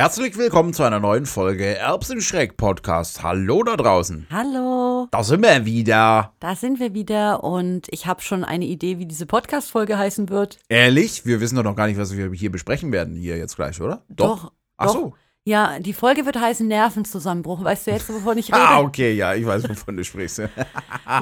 Herzlich 0.00 0.38
willkommen 0.38 0.72
zu 0.72 0.82
einer 0.82 0.98
neuen 0.98 1.26
Folge 1.26 1.76
Erbsenschreck 1.76 2.56
Podcast. 2.56 3.22
Hallo 3.22 3.62
da 3.62 3.76
draußen. 3.76 4.26
Hallo, 4.30 5.08
Da 5.10 5.22
sind 5.22 5.42
wir 5.42 5.66
wieder. 5.66 6.32
da 6.40 6.56
sind 6.56 6.80
wir 6.80 6.94
wieder 6.94 7.44
und 7.44 7.86
ich 7.90 8.06
habe 8.06 8.22
schon 8.22 8.42
eine 8.42 8.64
Idee, 8.64 8.96
wie 8.98 9.04
diese 9.04 9.26
Podcast-Folge 9.26 9.98
heißen 9.98 10.30
wird. 10.30 10.58
Ehrlich, 10.70 11.26
wir 11.26 11.42
wissen 11.42 11.56
doch 11.56 11.64
noch 11.64 11.76
gar 11.76 11.86
nicht, 11.86 11.98
was 11.98 12.16
wir 12.16 12.32
hier 12.32 12.50
besprechen 12.50 12.92
werden, 12.92 13.14
hier 13.14 13.36
jetzt 13.36 13.56
gleich, 13.56 13.78
oder? 13.82 14.02
Doch, 14.08 14.52
Ach 14.78 14.86
doch. 14.86 14.92
so. 14.94 15.14
Ja, 15.44 15.78
die 15.78 15.94
Folge 15.94 16.26
wird 16.26 16.38
heißen 16.38 16.68
Nervenzusammenbruch. 16.68 17.64
Weißt 17.64 17.86
du 17.86 17.92
jetzt, 17.92 18.08
wovon 18.10 18.36
ich 18.36 18.48
rede? 18.52 18.60
Ah, 18.62 18.80
okay, 18.80 19.12
ja, 19.14 19.34
ich 19.34 19.46
weiß, 19.46 19.68
wovon 19.68 19.96
du 19.96 20.04
sprichst. 20.04 20.42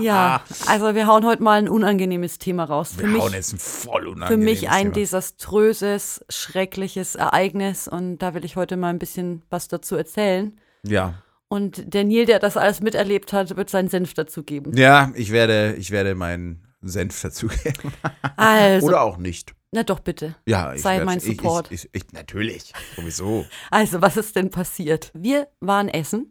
Ja, 0.03 0.43
also 0.67 0.95
wir 0.95 1.07
hauen 1.07 1.25
heute 1.25 1.43
mal 1.43 1.59
ein 1.59 1.69
unangenehmes 1.69 2.39
Thema 2.39 2.65
raus. 2.65 2.93
Für 2.97 3.05
Wir 3.05 3.21
hauen 3.21 3.27
mich, 3.27 3.33
jetzt 3.35 3.53
ein 3.55 3.59
voll 3.59 4.03
für 4.03 4.11
unangenehmes 4.11 4.45
mich 4.61 4.69
ein 4.71 4.83
Thema. 4.83 4.95
desaströses, 4.95 6.25
schreckliches 6.29 7.15
Ereignis 7.15 7.89
und 7.89 8.19
da 8.19 8.35
will 8.35 8.45
ich 8.45 8.57
heute 8.57 8.77
mal 8.77 8.89
ein 8.91 8.99
bisschen 8.99 9.43
was 9.49 9.69
dazu 9.69 9.97
erzählen. 9.97 10.59
Ja. 10.85 11.15
Und 11.49 11.95
der 11.95 12.05
Neil, 12.05 12.27
der 12.27 12.39
das 12.39 12.59
alles 12.59 12.81
miterlebt 12.83 13.33
hat, 13.33 13.57
wird 13.57 13.71
seinen 13.71 13.89
Senf 13.89 14.13
dazu 14.13 14.43
geben. 14.43 14.77
Ja, 14.77 15.11
ich 15.15 15.31
werde, 15.33 15.75
ich 15.79 15.91
werde 15.91 16.15
meinen 16.15 16.67
Senf 16.83 17.21
dazugeben. 17.23 17.93
Also, 18.37 18.87
Oder 18.89 19.01
auch 19.01 19.17
nicht. 19.17 19.55
Na 19.73 19.83
doch 19.83 20.01
bitte. 20.01 20.35
Ja, 20.47 20.75
ich 20.75 20.83
Sei 20.83 21.05
mein 21.05 21.21
Support. 21.21 21.71
Ich, 21.71 21.85
ich, 21.93 22.05
ich, 22.05 22.13
natürlich, 22.13 22.73
sowieso. 22.97 23.45
Also, 23.71 24.01
was 24.03 24.17
ist 24.17 24.35
denn 24.37 24.51
passiert? 24.51 25.11
Wir 25.15 25.49
waren 25.61 25.89
essen. 25.89 26.31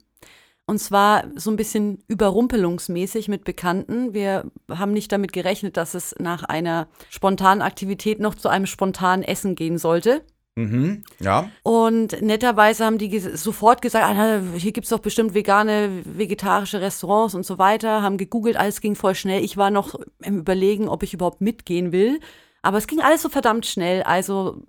Und 0.69 0.79
zwar 0.79 1.23
so 1.35 1.49
ein 1.49 1.55
bisschen 1.55 2.03
überrumpelungsmäßig 2.07 3.27
mit 3.29 3.43
Bekannten. 3.45 4.13
Wir 4.13 4.51
haben 4.69 4.91
nicht 4.93 5.11
damit 5.11 5.31
gerechnet, 5.33 5.77
dass 5.77 5.93
es 5.93 6.15
nach 6.19 6.43
einer 6.43 6.87
spontanen 7.09 7.61
Aktivität 7.61 8.19
noch 8.19 8.35
zu 8.35 8.49
einem 8.49 8.65
spontanen 8.65 9.23
Essen 9.23 9.55
gehen 9.55 9.77
sollte. 9.77 10.23
Mhm, 10.55 11.03
ja. 11.19 11.49
Und 11.63 12.19
netterweise 12.21 12.83
haben 12.83 12.97
die 12.97 13.09
ges- 13.09 13.37
sofort 13.37 13.81
gesagt, 13.81 14.05
ah, 14.05 14.41
hier 14.57 14.71
gibt's 14.71 14.89
doch 14.89 14.99
bestimmt 14.99 15.35
vegane, 15.35 16.01
vegetarische 16.03 16.81
Restaurants 16.81 17.35
und 17.35 17.45
so 17.45 17.59
weiter, 17.59 18.01
haben 18.01 18.17
gegoogelt, 18.17 18.57
alles 18.57 18.81
ging 18.81 18.95
voll 18.95 19.13
schnell. 19.13 19.43
Ich 19.43 19.55
war 19.55 19.69
noch 19.69 19.95
im 20.23 20.39
Überlegen, 20.39 20.89
ob 20.89 21.03
ich 21.03 21.13
überhaupt 21.13 21.41
mitgehen 21.41 21.91
will. 21.91 22.19
Aber 22.67 22.77
es 22.79 22.87
ging 22.87 22.99
alles 22.99 23.21
so 23.21 23.29
verdammt 23.29 23.65
schnell. 23.65 24.03
Also 24.03 24.61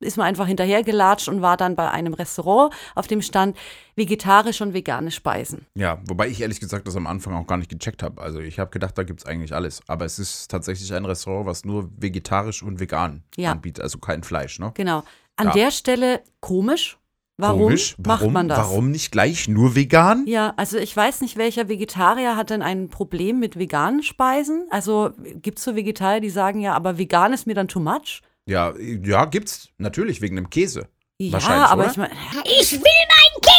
ist 0.00 0.18
man 0.18 0.26
einfach 0.26 0.46
hinterhergelatscht 0.46 1.26
und 1.26 1.40
war 1.40 1.56
dann 1.56 1.74
bei 1.74 1.90
einem 1.90 2.12
Restaurant, 2.12 2.70
auf 2.94 3.06
dem 3.06 3.22
stand 3.22 3.56
vegetarische 3.94 4.62
und 4.62 4.74
vegane 4.74 5.10
Speisen. 5.10 5.64
Ja, 5.74 6.02
wobei 6.06 6.28
ich 6.28 6.42
ehrlich 6.42 6.60
gesagt 6.60 6.86
das 6.86 6.96
am 6.96 7.06
Anfang 7.06 7.32
auch 7.32 7.46
gar 7.46 7.56
nicht 7.56 7.70
gecheckt 7.70 8.02
habe. 8.02 8.20
Also 8.20 8.40
ich 8.40 8.58
habe 8.58 8.70
gedacht, 8.70 8.98
da 8.98 9.04
gibt 9.04 9.20
es 9.20 9.26
eigentlich 9.26 9.54
alles. 9.54 9.80
Aber 9.86 10.04
es 10.04 10.18
ist 10.18 10.50
tatsächlich 10.50 10.92
ein 10.92 11.06
Restaurant, 11.06 11.46
was 11.46 11.64
nur 11.64 11.88
vegetarisch 11.96 12.62
und 12.62 12.78
vegan 12.78 13.22
Ja. 13.38 13.52
anbietet, 13.52 13.82
also 13.82 13.96
kein 13.98 14.22
Fleisch, 14.22 14.58
ne? 14.58 14.72
Genau. 14.74 15.02
An 15.36 15.46
Ja. 15.46 15.52
der 15.54 15.70
Stelle 15.70 16.20
komisch. 16.40 16.98
Warum 17.38 17.64
Komisch. 17.64 17.96
macht 17.98 18.20
Warum, 18.20 18.32
man 18.32 18.48
das? 18.48 18.58
Warum 18.58 18.90
nicht 18.90 19.12
gleich 19.12 19.46
nur 19.46 19.74
vegan? 19.74 20.24
Ja, 20.26 20.54
also 20.56 20.78
ich 20.78 20.96
weiß 20.96 21.20
nicht, 21.20 21.36
welcher 21.36 21.68
Vegetarier 21.68 22.34
hat 22.34 22.48
denn 22.48 22.62
ein 22.62 22.88
Problem 22.88 23.38
mit 23.38 23.58
veganen 23.58 24.02
Speisen? 24.02 24.66
Also 24.70 25.10
gibt 25.42 25.58
es 25.58 25.64
so 25.64 25.76
Vegetarier, 25.76 26.20
die 26.20 26.30
sagen 26.30 26.60
ja, 26.60 26.72
aber 26.72 26.96
vegan 26.96 27.34
ist 27.34 27.46
mir 27.46 27.54
dann 27.54 27.68
too 27.68 27.80
much? 27.80 28.22
Ja, 28.46 28.72
ja, 28.78 29.26
gibt's. 29.26 29.68
Natürlich, 29.76 30.22
wegen 30.22 30.36
dem 30.36 30.48
Käse. 30.48 30.88
Ja, 31.18 31.32
Wahrscheinlich, 31.32 31.68
aber 31.68 31.82
oder? 31.82 31.90
ich 31.90 31.96
meine. 31.98 32.12
Ich 32.44 32.72
will 32.72 32.80
meinen 32.80 33.40
Käse! 33.42 33.55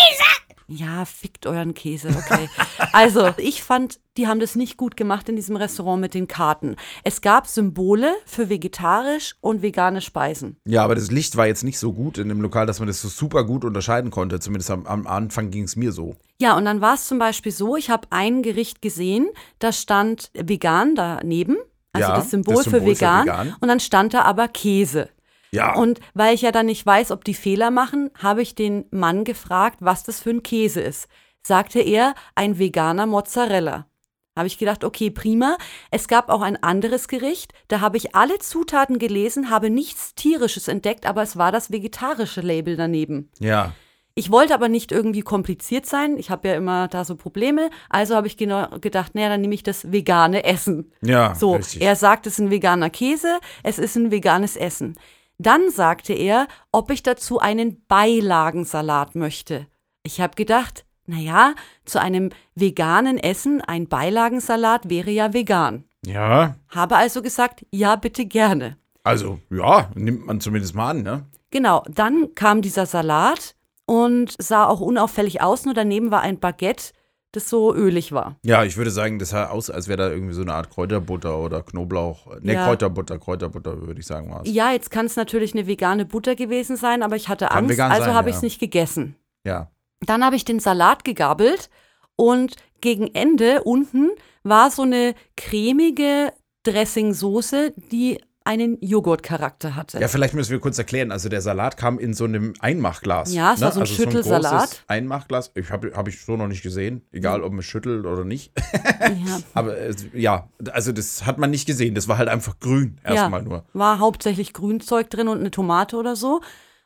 Ja, 0.69 1.05
fickt 1.05 1.45
euren 1.47 1.73
Käse, 1.73 2.09
okay. 2.09 2.49
also, 2.91 3.29
ich 3.37 3.63
fand, 3.63 3.99
die 4.17 4.27
haben 4.27 4.41
das 4.41 4.55
nicht 4.55 4.75
gut 4.75 4.97
gemacht 4.97 5.29
in 5.29 5.37
diesem 5.37 5.55
Restaurant 5.55 6.01
mit 6.01 6.13
den 6.13 6.27
Karten. 6.27 6.75
Es 7.05 7.21
gab 7.21 7.47
Symbole 7.47 8.13
für 8.25 8.49
vegetarisch 8.49 9.35
und 9.39 9.61
vegane 9.61 10.01
Speisen. 10.01 10.57
Ja, 10.65 10.83
aber 10.83 10.95
das 10.95 11.09
Licht 11.09 11.37
war 11.37 11.47
jetzt 11.47 11.63
nicht 11.63 11.79
so 11.79 11.93
gut 11.93 12.17
in 12.17 12.27
dem 12.27 12.41
Lokal, 12.41 12.65
dass 12.65 12.79
man 12.79 12.87
das 12.87 13.01
so 13.01 13.07
super 13.07 13.45
gut 13.45 13.63
unterscheiden 13.63 14.11
konnte. 14.11 14.41
Zumindest 14.41 14.69
am, 14.71 14.85
am 14.87 15.07
Anfang 15.07 15.51
ging 15.51 15.63
es 15.63 15.77
mir 15.77 15.93
so. 15.93 16.15
Ja, 16.41 16.57
und 16.57 16.65
dann 16.65 16.81
war 16.81 16.95
es 16.95 17.07
zum 17.07 17.17
Beispiel 17.17 17.53
so, 17.53 17.77
ich 17.77 17.89
habe 17.89 18.07
ein 18.09 18.41
Gericht 18.43 18.81
gesehen, 18.81 19.29
da 19.59 19.71
stand 19.71 20.31
vegan 20.33 20.95
daneben, 20.95 21.55
also 21.93 22.09
Ja, 22.09 22.15
das, 22.17 22.29
Symbol 22.29 22.55
das 22.55 22.63
Symbol 22.65 22.79
für, 22.81 22.85
für 22.85 22.91
vegan, 22.91 23.25
vegan. 23.25 23.55
und 23.61 23.67
dann 23.69 23.79
stand 23.79 24.13
da 24.13 24.23
aber 24.23 24.49
Käse. 24.49 25.09
Ja. 25.51 25.75
Und 25.75 25.99
weil 26.13 26.33
ich 26.35 26.41
ja 26.41 26.51
dann 26.51 26.65
nicht 26.65 26.85
weiß, 26.85 27.11
ob 27.11 27.23
die 27.23 27.33
Fehler 27.33 27.71
machen, 27.71 28.09
habe 28.21 28.41
ich 28.41 28.55
den 28.55 28.85
Mann 28.91 29.23
gefragt, 29.23 29.77
was 29.79 30.03
das 30.03 30.19
für 30.19 30.31
ein 30.31 30.43
Käse 30.43 30.81
ist. 30.81 31.07
Sagte 31.43 31.79
er, 31.79 32.13
ein 32.35 32.59
veganer 32.59 33.05
Mozzarella. 33.05 33.87
Habe 34.35 34.47
ich 34.47 34.57
gedacht, 34.59 34.83
okay, 34.83 35.09
prima. 35.09 35.57
Es 35.89 36.07
gab 36.07 36.29
auch 36.29 36.41
ein 36.41 36.61
anderes 36.61 37.07
Gericht, 37.07 37.53
da 37.69 37.79
habe 37.79 37.97
ich 37.97 38.13
alle 38.15 38.37
Zutaten 38.37 38.99
gelesen, 38.99 39.49
habe 39.49 39.69
nichts 39.71 40.13
tierisches 40.13 40.67
entdeckt, 40.67 41.07
aber 41.07 41.23
es 41.23 41.37
war 41.37 41.51
das 41.51 41.71
vegetarische 41.71 42.41
Label 42.41 42.75
daneben. 42.75 43.31
ja. 43.39 43.73
Ich 44.19 44.31
wollte 44.31 44.55
aber 44.55 44.67
nicht 44.67 44.91
irgendwie 44.91 45.21
kompliziert 45.21 45.85
sein. 45.85 46.17
Ich 46.17 46.31
habe 46.31 46.47
ja 46.47 46.55
immer 46.55 46.87
da 46.87 47.05
so 47.05 47.15
Probleme. 47.15 47.69
Also 47.87 48.15
habe 48.15 48.25
ich 48.25 48.35
genau 48.35 48.67
gedacht, 48.81 49.13
naja, 49.13 49.29
dann 49.29 49.41
nehme 49.41 49.53
ich 49.53 49.61
das 49.61 49.91
vegane 49.91 50.43
Essen. 50.43 50.91
Ja, 51.03 51.35
So, 51.35 51.53
richtig. 51.53 51.83
er 51.83 51.95
sagt, 51.95 52.25
es 52.25 52.33
ist 52.33 52.39
ein 52.39 52.49
veganer 52.49 52.89
Käse, 52.89 53.37
es 53.61 53.77
ist 53.77 53.95
ein 53.95 54.09
veganes 54.09 54.55
Essen. 54.55 54.95
Dann 55.37 55.69
sagte 55.69 56.13
er, 56.13 56.47
ob 56.71 56.89
ich 56.89 57.03
dazu 57.03 57.39
einen 57.39 57.85
Beilagensalat 57.87 59.15
möchte. 59.15 59.67
Ich 60.03 60.19
habe 60.19 60.35
gedacht, 60.35 60.85
naja, 61.05 61.53
zu 61.85 62.01
einem 62.01 62.31
veganen 62.55 63.17
Essen 63.17 63.61
ein 63.61 63.87
Beilagensalat 63.87 64.89
wäre 64.89 65.11
ja 65.11 65.33
vegan. 65.33 65.85
Ja. 66.05 66.55
Habe 66.69 66.95
also 66.95 67.21
gesagt, 67.21 67.65
ja, 67.71 67.95
bitte 67.95 68.25
gerne. 68.25 68.77
Also, 69.03 69.39
ja, 69.49 69.89
nimmt 69.95 70.25
man 70.25 70.41
zumindest 70.41 70.75
mal 70.75 70.89
an, 70.89 71.03
ne? 71.03 71.25
Genau, 71.49 71.83
dann 71.87 72.35
kam 72.35 72.61
dieser 72.61 72.85
Salat 72.85 73.55
und 73.85 74.35
sah 74.37 74.65
auch 74.65 74.81
unauffällig 74.81 75.41
aus, 75.41 75.63
nur 75.63 75.73
daneben 75.73 76.11
war 76.11 76.21
ein 76.21 76.39
Baguette, 76.39 76.91
das 77.31 77.49
so 77.49 77.73
ölig 77.75 78.11
war. 78.11 78.37
Ja, 78.43 78.63
ich 78.63 78.77
würde 78.77 78.91
sagen, 78.91 79.19
das 79.19 79.29
sah 79.29 79.49
aus, 79.49 79.69
als 79.69 79.87
wäre 79.87 79.97
da 79.97 80.09
irgendwie 80.09 80.33
so 80.33 80.41
eine 80.41 80.53
Art 80.53 80.69
Kräuterbutter 80.69 81.37
oder 81.37 81.61
Knoblauch. 81.61 82.27
Ne, 82.41 82.53
Ja. 82.53 82.65
Kräuterbutter, 82.65 83.19
Kräuterbutter, 83.19 83.81
würde 83.85 83.99
ich 83.99 84.07
sagen, 84.07 84.29
war 84.31 84.41
es. 84.43 84.51
Ja, 84.51 84.71
jetzt 84.71 84.91
kann 84.91 85.05
es 85.05 85.15
natürlich 85.15 85.53
eine 85.53 85.67
vegane 85.67 86.05
Butter 86.05 86.35
gewesen 86.35 86.77
sein, 86.77 87.03
aber 87.03 87.15
ich 87.15 87.29
hatte 87.29 87.47
Kann 87.47 87.65
Angst, 87.65 87.79
also 87.79 88.13
habe 88.13 88.29
ja. 88.29 88.31
ich 88.31 88.37
es 88.37 88.41
nicht 88.41 88.59
gegessen. 88.59 89.15
Ja. 89.45 89.69
Dann 90.01 90.23
habe 90.23 90.35
ich 90.35 90.45
den 90.45 90.59
Salat 90.59 91.03
gegabelt 91.03 91.69
und 92.15 92.55
gegen 92.81 93.13
Ende 93.13 93.63
unten 93.63 94.11
war 94.43 94.71
so 94.71 94.83
eine 94.83 95.13
cremige 95.35 96.31
Dressingsoße, 96.63 97.73
die 97.91 98.21
einen 98.47 98.77
Joghurtcharakter 98.81 99.75
hatte. 99.75 99.99
Ja, 99.99 100.07
vielleicht 100.07 100.33
müssen 100.33 100.51
wir 100.51 100.59
kurz 100.59 100.77
erklären. 100.77 101.11
Also 101.11 101.27
der 101.27 101.41
Salat 101.41 101.75
kam 101.75 101.99
in 101.99 102.13
so 102.13 102.23
einem 102.23 102.53
Einmachglas. 102.59 103.33
Ja, 103.33 103.53
es 103.53 103.61
war 103.61 103.71
so 103.73 103.79
ein 103.79 103.81
also 103.81 103.93
Schüttelsalat. 103.93 104.61
großes 104.61 104.83
Einmachglas. 104.87 105.51
Ich 105.55 105.69
habe 105.69 105.91
hab 105.95 106.07
ich 106.07 106.23
so 106.23 106.37
noch 106.37 106.47
nicht 106.47 106.63
gesehen. 106.63 107.01
Egal, 107.11 107.43
ob 107.43 107.51
man 107.51 107.61
schüttelt 107.61 108.05
oder 108.05 108.23
nicht. 108.23 108.53
Ja. 108.55 109.39
Aber 109.53 109.77
äh, 109.77 109.93
ja, 110.13 110.49
also 110.71 110.91
das 110.93 111.25
hat 111.25 111.37
man 111.37 111.51
nicht 111.51 111.65
gesehen. 111.67 111.93
Das 111.93 112.07
war 112.07 112.17
halt 112.17 112.29
einfach 112.29 112.59
grün. 112.59 112.99
Erstmal 113.03 113.43
nur. 113.43 113.65
War 113.73 113.99
hauptsächlich 113.99 114.53
Grünzeug 114.53 115.09
drin 115.09 115.27
und 115.27 115.39
eine 115.39 115.51
Tomate 115.51 115.97
oder 115.97 116.15
so. 116.15 116.41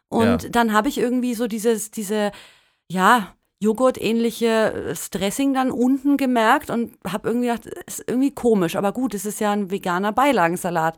Und 0.09 0.43
Ja. 0.43 0.49
dann 0.49 0.73
habe 0.73 0.89
ich 0.89 0.97
irgendwie 0.97 1.35
so 1.35 1.47
dieses, 1.47 1.91
diese, 1.91 2.31
ja, 2.89 3.35
Joghurt-ähnliche 3.63 4.95
Dressing 5.11 5.53
dann 5.53 5.69
unten 5.69 6.17
gemerkt 6.17 6.71
und 6.71 6.93
habe 7.07 7.29
irgendwie 7.29 7.47
gedacht, 7.47 7.67
ist 7.85 8.03
irgendwie 8.07 8.31
komisch. 8.33 8.75
Aber 8.75 8.91
gut, 8.91 9.13
es 9.13 9.25
ist 9.25 9.39
ja 9.39 9.51
ein 9.51 9.69
veganer 9.69 10.11
Beilagensalat. 10.11 10.97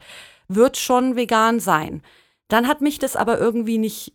Wird 0.56 0.78
schon 0.78 1.16
vegan 1.16 1.60
sein. 1.60 2.02
Dann 2.48 2.68
hat 2.68 2.82
mich 2.82 3.00
das 3.00 3.16
aber 3.16 3.40
irgendwie 3.40 3.78
nicht 3.78 4.14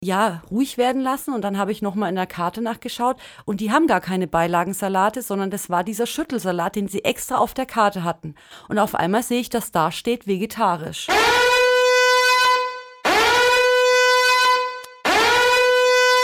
ja, 0.00 0.42
ruhig 0.50 0.78
werden 0.78 1.02
lassen 1.02 1.34
und 1.34 1.42
dann 1.42 1.58
habe 1.58 1.72
ich 1.72 1.82
nochmal 1.82 2.08
in 2.10 2.14
der 2.14 2.26
Karte 2.26 2.60
nachgeschaut 2.62 3.16
und 3.44 3.60
die 3.60 3.72
haben 3.72 3.88
gar 3.88 4.00
keine 4.00 4.28
Beilagensalate, 4.28 5.22
sondern 5.22 5.50
das 5.50 5.70
war 5.70 5.82
dieser 5.82 6.06
Schüttelsalat, 6.06 6.76
den 6.76 6.86
sie 6.86 7.04
extra 7.04 7.36
auf 7.38 7.52
der 7.52 7.66
Karte 7.66 8.04
hatten. 8.04 8.36
Und 8.68 8.78
auf 8.78 8.94
einmal 8.94 9.24
sehe 9.24 9.40
ich, 9.40 9.50
dass 9.50 9.72
da 9.72 9.90
steht 9.90 10.28
vegetarisch. 10.28 11.08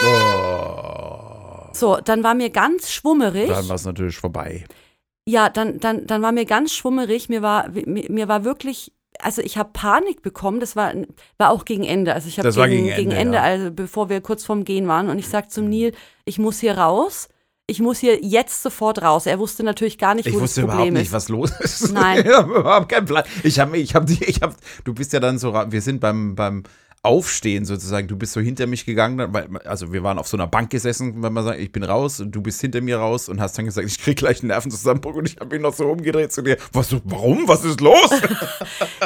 Oh, 0.06 1.70
So, 1.72 1.96
dann 1.96 2.22
war 2.22 2.34
mir 2.34 2.50
ganz 2.50 2.92
schwummerig. 2.92 3.48
dann 3.48 3.68
war 3.68 3.74
es 3.74 3.84
natürlich 3.84 4.16
vorbei. 4.16 4.64
Ja, 5.26 5.48
dann, 5.48 5.80
dann, 5.80 6.06
dann 6.06 6.22
war 6.22 6.30
mir 6.30 6.44
ganz 6.44 6.72
schwummerig. 6.72 7.28
Mir 7.28 7.42
war, 7.42 7.68
mir, 7.70 8.10
mir 8.10 8.28
war 8.28 8.44
wirklich, 8.44 8.92
also 9.20 9.42
ich 9.42 9.56
habe 9.56 9.70
Panik 9.72 10.22
bekommen. 10.22 10.60
Das 10.60 10.76
war, 10.76 10.92
war 11.38 11.50
auch 11.50 11.64
gegen 11.64 11.84
Ende. 11.84 12.14
Also 12.14 12.28
ich 12.28 12.38
habe 12.38 12.48
Das 12.48 12.56
war 12.56 12.68
gegen 12.68 12.88
Ende, 12.88 13.16
Ende, 13.16 13.36
ja. 13.36 13.42
also 13.42 13.70
bevor 13.70 14.08
wir 14.08 14.20
kurz 14.20 14.44
vorm 14.44 14.64
Gehen 14.64 14.88
waren. 14.88 15.08
Und 15.08 15.18
ich 15.18 15.28
sag 15.28 15.50
zum 15.50 15.68
Neil, 15.68 15.92
ich 16.24 16.38
muss 16.38 16.60
hier 16.60 16.76
raus. 16.78 17.28
Ich 17.66 17.80
muss 17.80 17.98
hier 17.98 18.22
jetzt 18.22 18.62
sofort 18.62 19.00
raus. 19.00 19.24
Er 19.24 19.38
wusste 19.38 19.62
natürlich 19.62 19.96
gar 19.96 20.14
nicht, 20.14 20.26
Ich 20.26 20.34
wo 20.34 20.40
wusste 20.40 20.60
das 20.60 20.64
überhaupt 20.64 20.80
Problem 20.80 20.94
nicht, 20.94 21.06
ist. 21.06 21.12
was 21.12 21.28
los 21.30 21.50
ist. 21.60 21.92
Nein. 21.92 22.22
ich 22.26 22.30
habe 22.32 22.54
überhaupt 22.58 22.90
keinen 22.90 23.06
Plan. 23.06 23.24
Ich 23.42 23.58
habe, 23.58 23.78
ich 23.78 23.94
habe, 23.94 24.12
ich 24.12 24.42
habe, 24.42 24.54
du 24.84 24.92
bist 24.92 25.14
ja 25.14 25.20
dann 25.20 25.38
so, 25.38 25.54
wir 25.54 25.80
sind 25.80 25.98
beim, 26.00 26.34
beim 26.34 26.64
Aufstehen 27.04 27.64
sozusagen. 27.64 28.08
Du 28.08 28.16
bist 28.16 28.32
so 28.32 28.40
hinter 28.40 28.66
mich 28.66 28.86
gegangen, 28.86 29.32
weil, 29.32 29.48
also 29.64 29.92
wir 29.92 30.02
waren 30.02 30.18
auf 30.18 30.26
so 30.26 30.36
einer 30.36 30.46
Bank 30.46 30.70
gesessen, 30.70 31.22
wenn 31.22 31.32
man 31.32 31.44
sagt, 31.44 31.60
ich 31.60 31.70
bin 31.70 31.84
raus 31.84 32.20
und 32.20 32.32
du 32.32 32.40
bist 32.40 32.60
hinter 32.60 32.80
mir 32.80 32.98
raus 32.98 33.28
und 33.28 33.40
hast 33.40 33.56
dann 33.58 33.66
gesagt, 33.66 33.86
ich 33.86 33.98
krieg 33.98 34.16
gleich 34.16 34.40
einen 34.40 34.48
Nervenzusammenbruch 34.48 35.14
und 35.14 35.26
ich 35.26 35.36
habe 35.36 35.54
mich 35.54 35.62
noch 35.62 35.74
so 35.74 35.86
umgedreht 35.86 36.32
zu 36.32 36.42
dir. 36.42 36.56
Was, 36.72 36.94
warum? 37.04 37.46
Was 37.48 37.64
ist 37.64 37.80
los? 37.80 38.10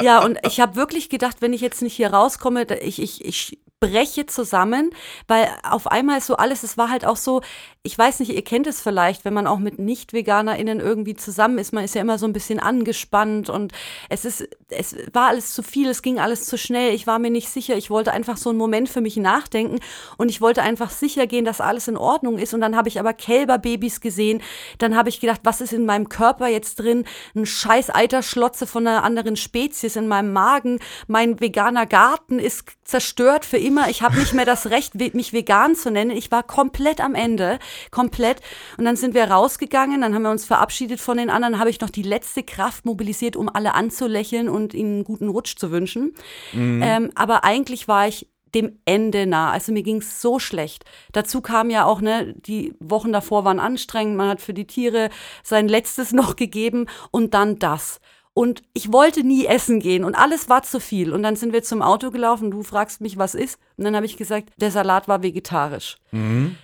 Ja, 0.01 0.23
und 0.23 0.37
ich 0.45 0.59
habe 0.59 0.75
wirklich 0.75 1.09
gedacht, 1.09 1.37
wenn 1.41 1.51
ich 1.51 1.61
jetzt 1.61 1.81
nicht 1.81 1.93
hier 1.93 2.11
rauskomme, 2.13 2.65
ich, 2.81 3.01
ich, 3.01 3.25
ich 3.25 3.59
breche 3.79 4.25
zusammen, 4.25 4.91
weil 5.27 5.47
auf 5.63 5.87
einmal 5.87 6.17
ist 6.17 6.27
so 6.27 6.35
alles, 6.35 6.63
es 6.63 6.77
war 6.77 6.89
halt 6.89 7.05
auch 7.05 7.15
so, 7.15 7.41
ich 7.81 7.97
weiß 7.97 8.19
nicht, 8.19 8.31
ihr 8.31 8.43
kennt 8.43 8.67
es 8.67 8.81
vielleicht, 8.81 9.23
wenn 9.23 9.33
man 9.33 9.47
auch 9.47 9.59
mit 9.59 9.79
Nicht-VeganerInnen 9.79 10.81
irgendwie 10.81 11.15
zusammen 11.15 11.57
ist, 11.59 11.71
man 11.71 11.85
ist 11.85 11.95
ja 11.95 12.01
immer 12.01 12.17
so 12.17 12.25
ein 12.25 12.33
bisschen 12.33 12.59
angespannt 12.59 13.49
und 13.49 13.71
es 14.09 14.25
ist, 14.25 14.49
es 14.67 14.97
war 15.13 15.29
alles 15.29 15.53
zu 15.53 15.63
viel, 15.63 15.87
es 15.87 16.01
ging 16.01 16.19
alles 16.19 16.45
zu 16.45 16.57
schnell, 16.57 16.93
ich 16.93 17.07
war 17.07 17.19
mir 17.19 17.31
nicht 17.31 17.47
sicher, 17.47 17.77
ich 17.77 17.89
wollte 17.89 18.11
einfach 18.11 18.35
so 18.35 18.49
einen 18.49 18.59
Moment 18.59 18.89
für 18.89 18.99
mich 18.99 19.15
nachdenken 19.15 19.79
und 20.17 20.29
ich 20.29 20.41
wollte 20.41 20.61
einfach 20.61 20.89
sicher 20.89 21.25
gehen, 21.25 21.45
dass 21.45 21.61
alles 21.61 21.87
in 21.87 21.95
Ordnung 21.95 22.37
ist 22.37 22.53
und 22.53 22.59
dann 22.59 22.75
habe 22.75 22.89
ich 22.89 22.99
aber 22.99 23.13
Kälberbabys 23.13 24.01
gesehen, 24.01 24.41
dann 24.77 24.97
habe 24.97 25.07
ich 25.07 25.21
gedacht, 25.21 25.41
was 25.45 25.61
ist 25.61 25.71
in 25.71 25.85
meinem 25.85 26.09
Körper 26.09 26.47
jetzt 26.47 26.79
drin, 26.79 27.05
ein 27.33 27.45
scheiß 27.45 27.95
Eiterschlotze 27.95 28.67
von 28.67 28.85
einer 28.85 29.05
anderen 29.05 29.37
Spezies 29.37 29.95
in 29.95 30.09
meinem 30.09 30.33
Magen, 30.33 30.79
mein 31.07 31.39
veganer 31.39 31.85
Garten 31.85 32.39
ist 32.39 32.65
zerstört 32.83 33.45
für 33.45 33.57
immer, 33.57 33.68
ich 33.89 34.01
habe 34.01 34.17
nicht 34.17 34.33
mehr 34.33 34.45
das 34.45 34.69
Recht, 34.69 34.95
mich 35.13 35.33
vegan 35.33 35.75
zu 35.75 35.91
nennen, 35.91 36.11
ich 36.11 36.31
war 36.31 36.43
komplett 36.43 37.01
am 37.01 37.15
Ende 37.15 37.59
komplett. 37.91 38.41
Und 38.77 38.85
dann 38.85 38.95
sind 38.95 39.13
wir 39.13 39.25
rausgegangen, 39.25 40.01
dann 40.01 40.13
haben 40.13 40.23
wir 40.23 40.31
uns 40.31 40.45
verabschiedet 40.45 40.99
von 40.99 41.17
den 41.17 41.29
anderen, 41.29 41.59
habe 41.59 41.69
ich 41.69 41.81
noch 41.81 41.89
die 41.89 42.03
letzte 42.03 42.43
Kraft 42.43 42.85
mobilisiert, 42.85 43.35
um 43.35 43.49
alle 43.49 43.73
anzulächeln 43.73 44.49
und 44.49 44.73
ihnen 44.73 44.95
einen 44.95 45.03
guten 45.03 45.29
Rutsch 45.29 45.55
zu 45.57 45.71
wünschen. 45.71 46.13
Mhm. 46.53 46.81
Ähm, 46.83 47.11
aber 47.15 47.43
eigentlich 47.43 47.87
war 47.87 48.07
ich 48.07 48.27
dem 48.55 48.79
Ende 48.85 49.25
nah. 49.27 49.51
Also 49.51 49.71
mir 49.71 49.83
ging 49.83 49.97
es 49.97 50.21
so 50.21 50.39
schlecht. 50.39 50.85
Dazu 51.11 51.41
kam 51.41 51.69
ja 51.69 51.85
auch, 51.85 52.01
ne, 52.01 52.33
die 52.37 52.73
Wochen 52.79 53.11
davor 53.11 53.45
waren 53.45 53.59
anstrengend, 53.59 54.17
man 54.17 54.29
hat 54.29 54.41
für 54.41 54.53
die 54.53 54.67
Tiere 54.67 55.09
sein 55.43 55.67
letztes 55.67 56.11
noch 56.13 56.35
gegeben 56.35 56.87
und 57.11 57.33
dann 57.33 57.59
das. 57.59 57.99
Und 58.33 58.61
ich 58.73 58.93
wollte 58.93 59.23
nie 59.23 59.45
essen 59.45 59.79
gehen 59.79 60.03
und 60.03 60.15
alles 60.15 60.49
war 60.49 60.63
zu 60.63 60.79
viel. 60.79 61.11
Und 61.11 61.23
dann 61.23 61.35
sind 61.35 61.51
wir 61.51 61.63
zum 61.63 61.81
Auto 61.81 62.11
gelaufen, 62.11 62.51
du 62.51 62.63
fragst 62.63 63.01
mich, 63.01 63.17
was 63.17 63.35
ist? 63.35 63.59
Und 63.75 63.83
dann 63.83 63.95
habe 63.95 64.05
ich 64.05 64.17
gesagt, 64.17 64.49
der 64.57 64.71
Salat 64.71 65.07
war 65.07 65.23
vegetarisch. 65.23 65.97
Mhm. 66.11 66.55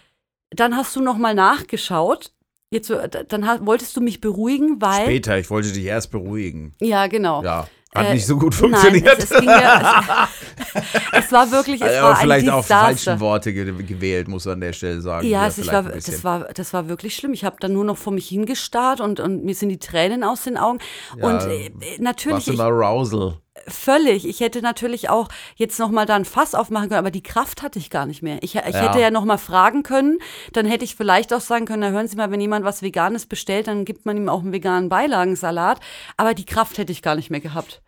Dann 0.52 0.78
hast 0.78 0.96
du 0.96 1.02
noch 1.02 1.18
mal 1.18 1.34
nachgeschaut. 1.34 2.32
Jetzt, 2.72 2.90
dann 2.90 3.66
wolltest 3.66 3.96
du 3.96 4.02
mich 4.02 4.22
beruhigen, 4.22 4.82
weil. 4.82 5.04
Später, 5.04 5.38
ich 5.38 5.50
wollte 5.50 5.72
dich 5.72 5.86
erst 5.86 6.12
beruhigen. 6.12 6.74
Ja, 6.82 7.08
genau. 7.08 7.44
Ja. 7.44 7.68
Hat 7.96 8.08
äh, 8.08 8.14
nicht 8.14 8.26
so 8.26 8.38
gut 8.38 8.54
funktioniert. 8.54 9.06
Nein, 9.06 9.16
es, 9.18 9.32
es, 9.32 9.44
ja, 9.44 10.28
es, 10.74 10.84
es, 11.26 11.32
war 11.32 11.50
wirklich, 11.52 11.82
es 11.82 11.98
Aber 11.98 12.10
war 12.10 12.16
vielleicht 12.18 12.48
ein 12.48 12.54
auch 12.54 12.66
falsche 12.66 13.20
Worte 13.20 13.54
gewählt, 13.54 14.28
muss 14.28 14.46
man 14.46 14.56
an 14.56 14.62
der 14.62 14.74
Stelle 14.74 15.02
sagen. 15.02 15.28
Ja, 15.28 15.44
also 15.44 15.66
war, 15.68 15.84
das, 15.84 16.24
war, 16.24 16.40
das 16.54 16.74
war 16.74 16.90
wirklich 16.90 17.16
schlimm. 17.16 17.34
Ich 17.34 17.46
habe 17.46 17.56
dann 17.60 17.74
nur 17.74 17.86
noch 17.86 17.98
vor 17.98 18.12
mich 18.12 18.28
hingestarrt 18.28 19.00
und, 19.00 19.20
und 19.20 19.46
mir 19.46 19.56
sind 19.56 19.70
die 19.70 19.80
Tränen 19.80 20.24
aus 20.24 20.44
den 20.44 20.58
Augen. 20.58 20.80
Ja, 21.18 21.26
und 21.26 21.50
äh, 21.50 21.72
natürlich. 22.00 22.48
Was 22.48 22.54
im 22.54 22.60
Arousal 22.60 23.38
völlig. 23.68 24.28
Ich 24.28 24.42
hätte 24.42 24.62
natürlich 24.62 25.10
auch 25.10 25.30
jetzt 25.56 25.80
noch 25.80 25.90
mal 25.90 26.06
da 26.06 26.16
ein 26.16 26.26
Fass 26.26 26.56
aufmachen 26.56 26.90
können, 26.90 27.00
aber 27.00 27.12
die 27.12 27.24
Kraft 27.24 27.62
hatte 27.62 27.80
ich 27.80 27.90
gar 27.90 28.06
nicht 28.06 28.22
mehr. 28.22 28.38
Ich, 28.42 28.56
ich 28.56 28.76
ja. 28.76 28.82
hätte 28.82 29.00
ja 29.00 29.12
noch 29.12 29.26
mal 29.26 29.38
fragen 29.38 29.84
können, 29.84 30.20
dann 30.54 30.66
hätte 30.66 30.84
ich 30.84 30.96
vielleicht 30.96 31.34
auch 31.34 31.42
sagen 31.42 31.66
können, 31.66 31.82
na 31.82 31.90
hören 31.90 32.08
Sie 32.08 32.16
mal, 32.16 32.32
wenn 32.32 32.42
jemand 32.42 32.66
was 32.66 32.82
Veganes 32.82 33.26
bestellt, 33.26 33.68
dann 33.68 33.86
gibt 33.86 34.06
man 34.06 34.18
ihm 34.18 34.30
auch 34.30 34.42
einen 34.42 34.54
veganen 34.54 34.90
Beilagensalat. 34.90 35.80
Aber 36.18 36.34
die 36.34 36.46
Kraft 36.46 36.78
hätte 36.78 36.92
ich 36.92 37.02
gar 37.02 37.16
nicht 37.16 37.30
mehr 37.30 37.40
gehabt. 37.40 37.82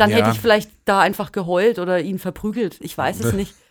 Dann 0.00 0.10
ja. 0.10 0.16
hätte 0.16 0.30
ich 0.30 0.40
vielleicht 0.40 0.70
da 0.86 1.00
einfach 1.00 1.30
geheult 1.30 1.78
oder 1.78 2.00
ihn 2.00 2.18
verprügelt. 2.18 2.78
Ich 2.80 2.96
weiß 2.96 3.20
es 3.20 3.32
nicht. 3.34 3.54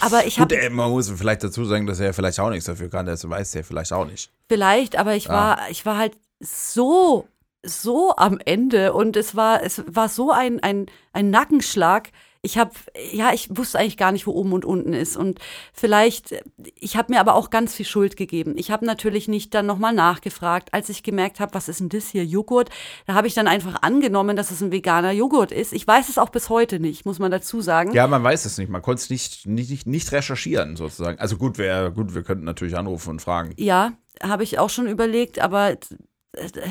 aber 0.00 0.26
ich 0.26 0.40
habe. 0.40 0.70
Man 0.70 0.90
muss 0.90 1.10
vielleicht 1.10 1.44
dazu 1.44 1.64
sagen, 1.64 1.86
dass 1.86 2.00
er 2.00 2.12
vielleicht 2.12 2.40
auch 2.40 2.50
nichts 2.50 2.64
dafür 2.64 2.90
kann. 2.90 3.06
Das 3.06 3.28
weiß 3.28 3.54
er 3.54 3.62
vielleicht 3.62 3.92
auch 3.92 4.04
nicht. 4.04 4.30
Vielleicht, 4.48 4.96
aber 4.96 5.14
ich 5.14 5.26
ja. 5.26 5.32
war, 5.32 5.70
ich 5.70 5.86
war 5.86 5.96
halt 5.96 6.16
so 6.40 7.28
so 7.64 8.14
am 8.16 8.40
Ende 8.44 8.92
und 8.92 9.16
es 9.16 9.36
war, 9.36 9.62
es 9.62 9.84
war 9.86 10.08
so 10.08 10.32
ein, 10.32 10.60
ein, 10.62 10.86
ein 11.12 11.30
Nackenschlag. 11.30 12.10
Ich 12.44 12.58
habe, 12.58 12.72
ja, 13.12 13.32
ich 13.32 13.56
wusste 13.56 13.78
eigentlich 13.78 13.96
gar 13.96 14.10
nicht, 14.10 14.26
wo 14.26 14.32
oben 14.32 14.52
und 14.52 14.64
unten 14.64 14.92
ist. 14.92 15.16
Und 15.16 15.38
vielleicht, 15.72 16.34
ich 16.74 16.96
habe 16.96 17.12
mir 17.12 17.20
aber 17.20 17.36
auch 17.36 17.50
ganz 17.50 17.72
viel 17.72 17.86
Schuld 17.86 18.16
gegeben. 18.16 18.54
Ich 18.56 18.72
habe 18.72 18.84
natürlich 18.84 19.28
nicht 19.28 19.54
dann 19.54 19.64
nochmal 19.64 19.94
nachgefragt, 19.94 20.74
als 20.74 20.88
ich 20.88 21.04
gemerkt 21.04 21.38
habe, 21.38 21.54
was 21.54 21.68
ist 21.68 21.78
denn 21.78 21.88
das 21.88 22.08
hier, 22.08 22.24
Joghurt? 22.24 22.70
Da 23.06 23.14
habe 23.14 23.28
ich 23.28 23.34
dann 23.34 23.46
einfach 23.46 23.82
angenommen, 23.82 24.36
dass 24.36 24.50
es 24.50 24.60
ein 24.60 24.72
veganer 24.72 25.12
Joghurt 25.12 25.52
ist. 25.52 25.72
Ich 25.72 25.86
weiß 25.86 26.08
es 26.08 26.18
auch 26.18 26.30
bis 26.30 26.48
heute 26.48 26.80
nicht, 26.80 27.06
muss 27.06 27.20
man 27.20 27.30
dazu 27.30 27.60
sagen. 27.60 27.92
Ja, 27.92 28.08
man 28.08 28.24
weiß 28.24 28.44
es 28.44 28.58
nicht. 28.58 28.70
Man 28.70 28.82
konnte 28.82 29.02
es 29.02 29.10
nicht, 29.10 29.46
nicht, 29.46 29.86
nicht 29.86 30.10
recherchieren, 30.10 30.74
sozusagen. 30.74 31.20
Also 31.20 31.36
gut, 31.36 31.58
wär, 31.58 31.92
gut, 31.92 32.12
wir 32.12 32.24
könnten 32.24 32.44
natürlich 32.44 32.76
anrufen 32.76 33.10
und 33.10 33.22
fragen. 33.22 33.54
Ja, 33.56 33.92
habe 34.20 34.42
ich 34.42 34.58
auch 34.58 34.70
schon 34.70 34.88
überlegt, 34.88 35.38
aber 35.38 35.76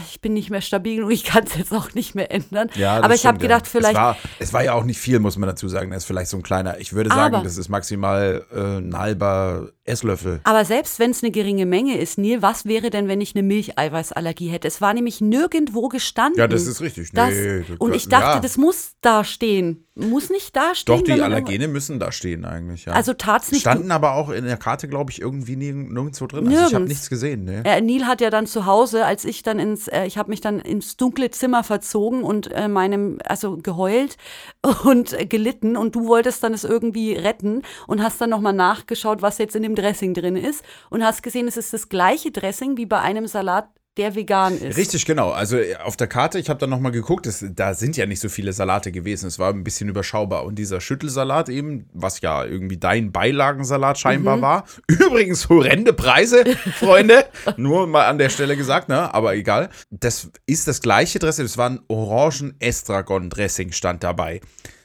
ich 0.09 0.21
bin 0.21 0.33
nicht 0.33 0.49
mehr 0.49 0.61
stabil 0.61 0.95
genug, 0.95 1.11
ich 1.11 1.23
kann 1.23 1.43
es 1.43 1.55
jetzt 1.55 1.71
auch 1.71 1.93
nicht 1.93 2.15
mehr 2.15 2.31
ändern. 2.31 2.69
Ja, 2.75 2.99
aber 2.99 3.13
ich 3.13 3.27
habe 3.27 3.37
gedacht, 3.37 3.67
vielleicht. 3.67 3.93
Es 3.93 3.99
war, 3.99 4.17
es 4.39 4.53
war, 4.53 4.63
ja 4.63 4.73
auch 4.73 4.83
nicht 4.83 4.99
viel, 4.99 5.19
muss 5.19 5.37
man 5.37 5.47
dazu 5.47 5.67
sagen. 5.67 5.91
Das 5.91 6.03
ist 6.03 6.05
vielleicht 6.07 6.31
so 6.31 6.37
ein 6.37 6.43
kleiner, 6.43 6.79
ich 6.79 6.93
würde 6.93 7.09
sagen, 7.11 7.35
aber, 7.35 7.43
das 7.43 7.57
ist 7.57 7.69
maximal 7.69 8.43
äh, 8.51 8.77
ein 8.77 8.97
halber 8.97 9.69
Esslöffel. 9.83 10.41
Aber 10.45 10.65
selbst 10.65 10.97
wenn 10.99 11.11
es 11.11 11.21
eine 11.21 11.31
geringe 11.31 11.67
Menge 11.67 11.99
ist, 11.99 12.17
Neil, 12.17 12.41
was 12.41 12.65
wäre 12.65 12.89
denn, 12.89 13.07
wenn 13.07 13.21
ich 13.21 13.35
eine 13.35 13.43
Milcheiweißallergie 13.43 14.47
hätte? 14.47 14.67
Es 14.67 14.81
war 14.81 14.93
nämlich 14.93 15.21
nirgendwo 15.21 15.89
gestanden. 15.89 16.39
Ja, 16.39 16.47
das 16.47 16.65
ist 16.65 16.81
richtig. 16.81 17.11
Das, 17.11 17.29
nee, 17.29 17.63
und 17.77 17.93
ich 17.93 18.09
dachte, 18.09 18.25
ja. 18.25 18.39
das 18.39 18.57
muss 18.57 18.93
da 19.01 19.23
stehen. 19.23 19.85
Muss 19.93 20.29
nicht 20.29 20.55
da 20.55 20.73
stehen. 20.73 20.97
Doch, 20.97 21.03
die 21.03 21.21
Allergene 21.21 21.67
müssen 21.67 21.99
da 21.99 22.11
stehen 22.11 22.45
eigentlich, 22.45 22.85
ja. 22.85 22.93
Also 22.93 23.13
tat's 23.13 23.51
nicht. 23.51 23.61
Standen 23.61 23.91
aber 23.91 24.13
auch 24.15 24.29
in 24.29 24.45
der 24.45 24.55
Karte, 24.55 24.87
glaube 24.87 25.11
ich, 25.11 25.19
irgendwie 25.19 25.57
nirgendwo 25.57 26.27
drin. 26.27 26.45
Nirgends. 26.45 26.61
Also 26.61 26.69
ich 26.69 26.75
habe 26.75 26.85
nichts 26.85 27.09
gesehen. 27.09 27.43
Ne? 27.43 27.63
Äh, 27.65 27.81
Neil 27.81 28.07
hat 28.07 28.21
ja 28.21 28.29
dann 28.29 28.47
zu 28.47 28.65
Hause, 28.65 29.05
als 29.05 29.25
ich 29.25 29.43
dann 29.51 29.59
ins, 29.59 29.87
äh, 29.87 30.05
ich 30.05 30.17
habe 30.17 30.29
mich 30.29 30.41
dann 30.41 30.59
ins 30.59 30.97
dunkle 30.97 31.29
Zimmer 31.29 31.63
verzogen 31.63 32.23
und 32.23 32.51
äh, 32.51 32.67
meinem, 32.67 33.19
also 33.25 33.57
geheult 33.57 34.17
und 34.83 35.15
gelitten. 35.29 35.77
Und 35.77 35.95
du 35.95 36.07
wolltest 36.07 36.43
dann 36.43 36.53
es 36.53 36.63
irgendwie 36.63 37.13
retten 37.13 37.63
und 37.87 38.01
hast 38.01 38.21
dann 38.21 38.29
nochmal 38.29 38.53
nachgeschaut, 38.53 39.21
was 39.21 39.37
jetzt 39.37 39.55
in 39.55 39.63
dem 39.63 39.75
Dressing 39.75 40.13
drin 40.13 40.35
ist 40.35 40.63
und 40.89 41.03
hast 41.03 41.23
gesehen, 41.23 41.47
es 41.47 41.57
ist 41.57 41.73
das 41.73 41.89
gleiche 41.89 42.31
Dressing 42.31 42.77
wie 42.77 42.85
bei 42.85 42.99
einem 42.99 43.27
Salat 43.27 43.69
der 43.97 44.15
vegan 44.15 44.57
ist. 44.57 44.77
Richtig, 44.77 45.05
genau. 45.05 45.31
Also 45.31 45.57
äh, 45.57 45.75
auf 45.75 45.97
der 45.97 46.07
Karte, 46.07 46.39
ich 46.39 46.49
habe 46.49 46.59
da 46.59 46.67
nochmal 46.67 46.93
geguckt, 46.93 47.25
das, 47.25 47.43
da 47.49 47.73
sind 47.73 47.97
ja 47.97 48.05
nicht 48.05 48.21
so 48.21 48.29
viele 48.29 48.53
Salate 48.53 48.91
gewesen. 48.91 49.27
Es 49.27 49.37
war 49.37 49.51
ein 49.51 49.65
bisschen 49.65 49.89
überschaubar. 49.89 50.45
Und 50.45 50.55
dieser 50.55 50.79
Schüttelsalat 50.79 51.49
eben, 51.49 51.89
was 51.93 52.21
ja 52.21 52.45
irgendwie 52.45 52.77
dein 52.77 53.11
Beilagensalat 53.11 53.99
scheinbar 53.99 54.37
mhm. 54.37 54.41
war. 54.41 54.65
Übrigens 54.87 55.49
horrende 55.49 55.91
Preise, 55.91 56.45
Freunde. 56.79 57.25
Nur 57.57 57.85
mal 57.87 58.05
an 58.05 58.17
der 58.17 58.29
Stelle 58.29 58.55
gesagt, 58.55 58.87
ne? 58.87 59.13
Aber 59.13 59.35
egal. 59.35 59.69
Das 59.89 60.31
ist 60.45 60.67
das 60.69 60.81
gleiche 60.81 61.19
Dressing. 61.19 61.45
Das 61.45 61.57
war 61.57 61.69
ein 61.69 61.81
Orangen-Estragon-Dressing 61.87 63.73
stand 63.73 64.03
dabei. 64.03 64.39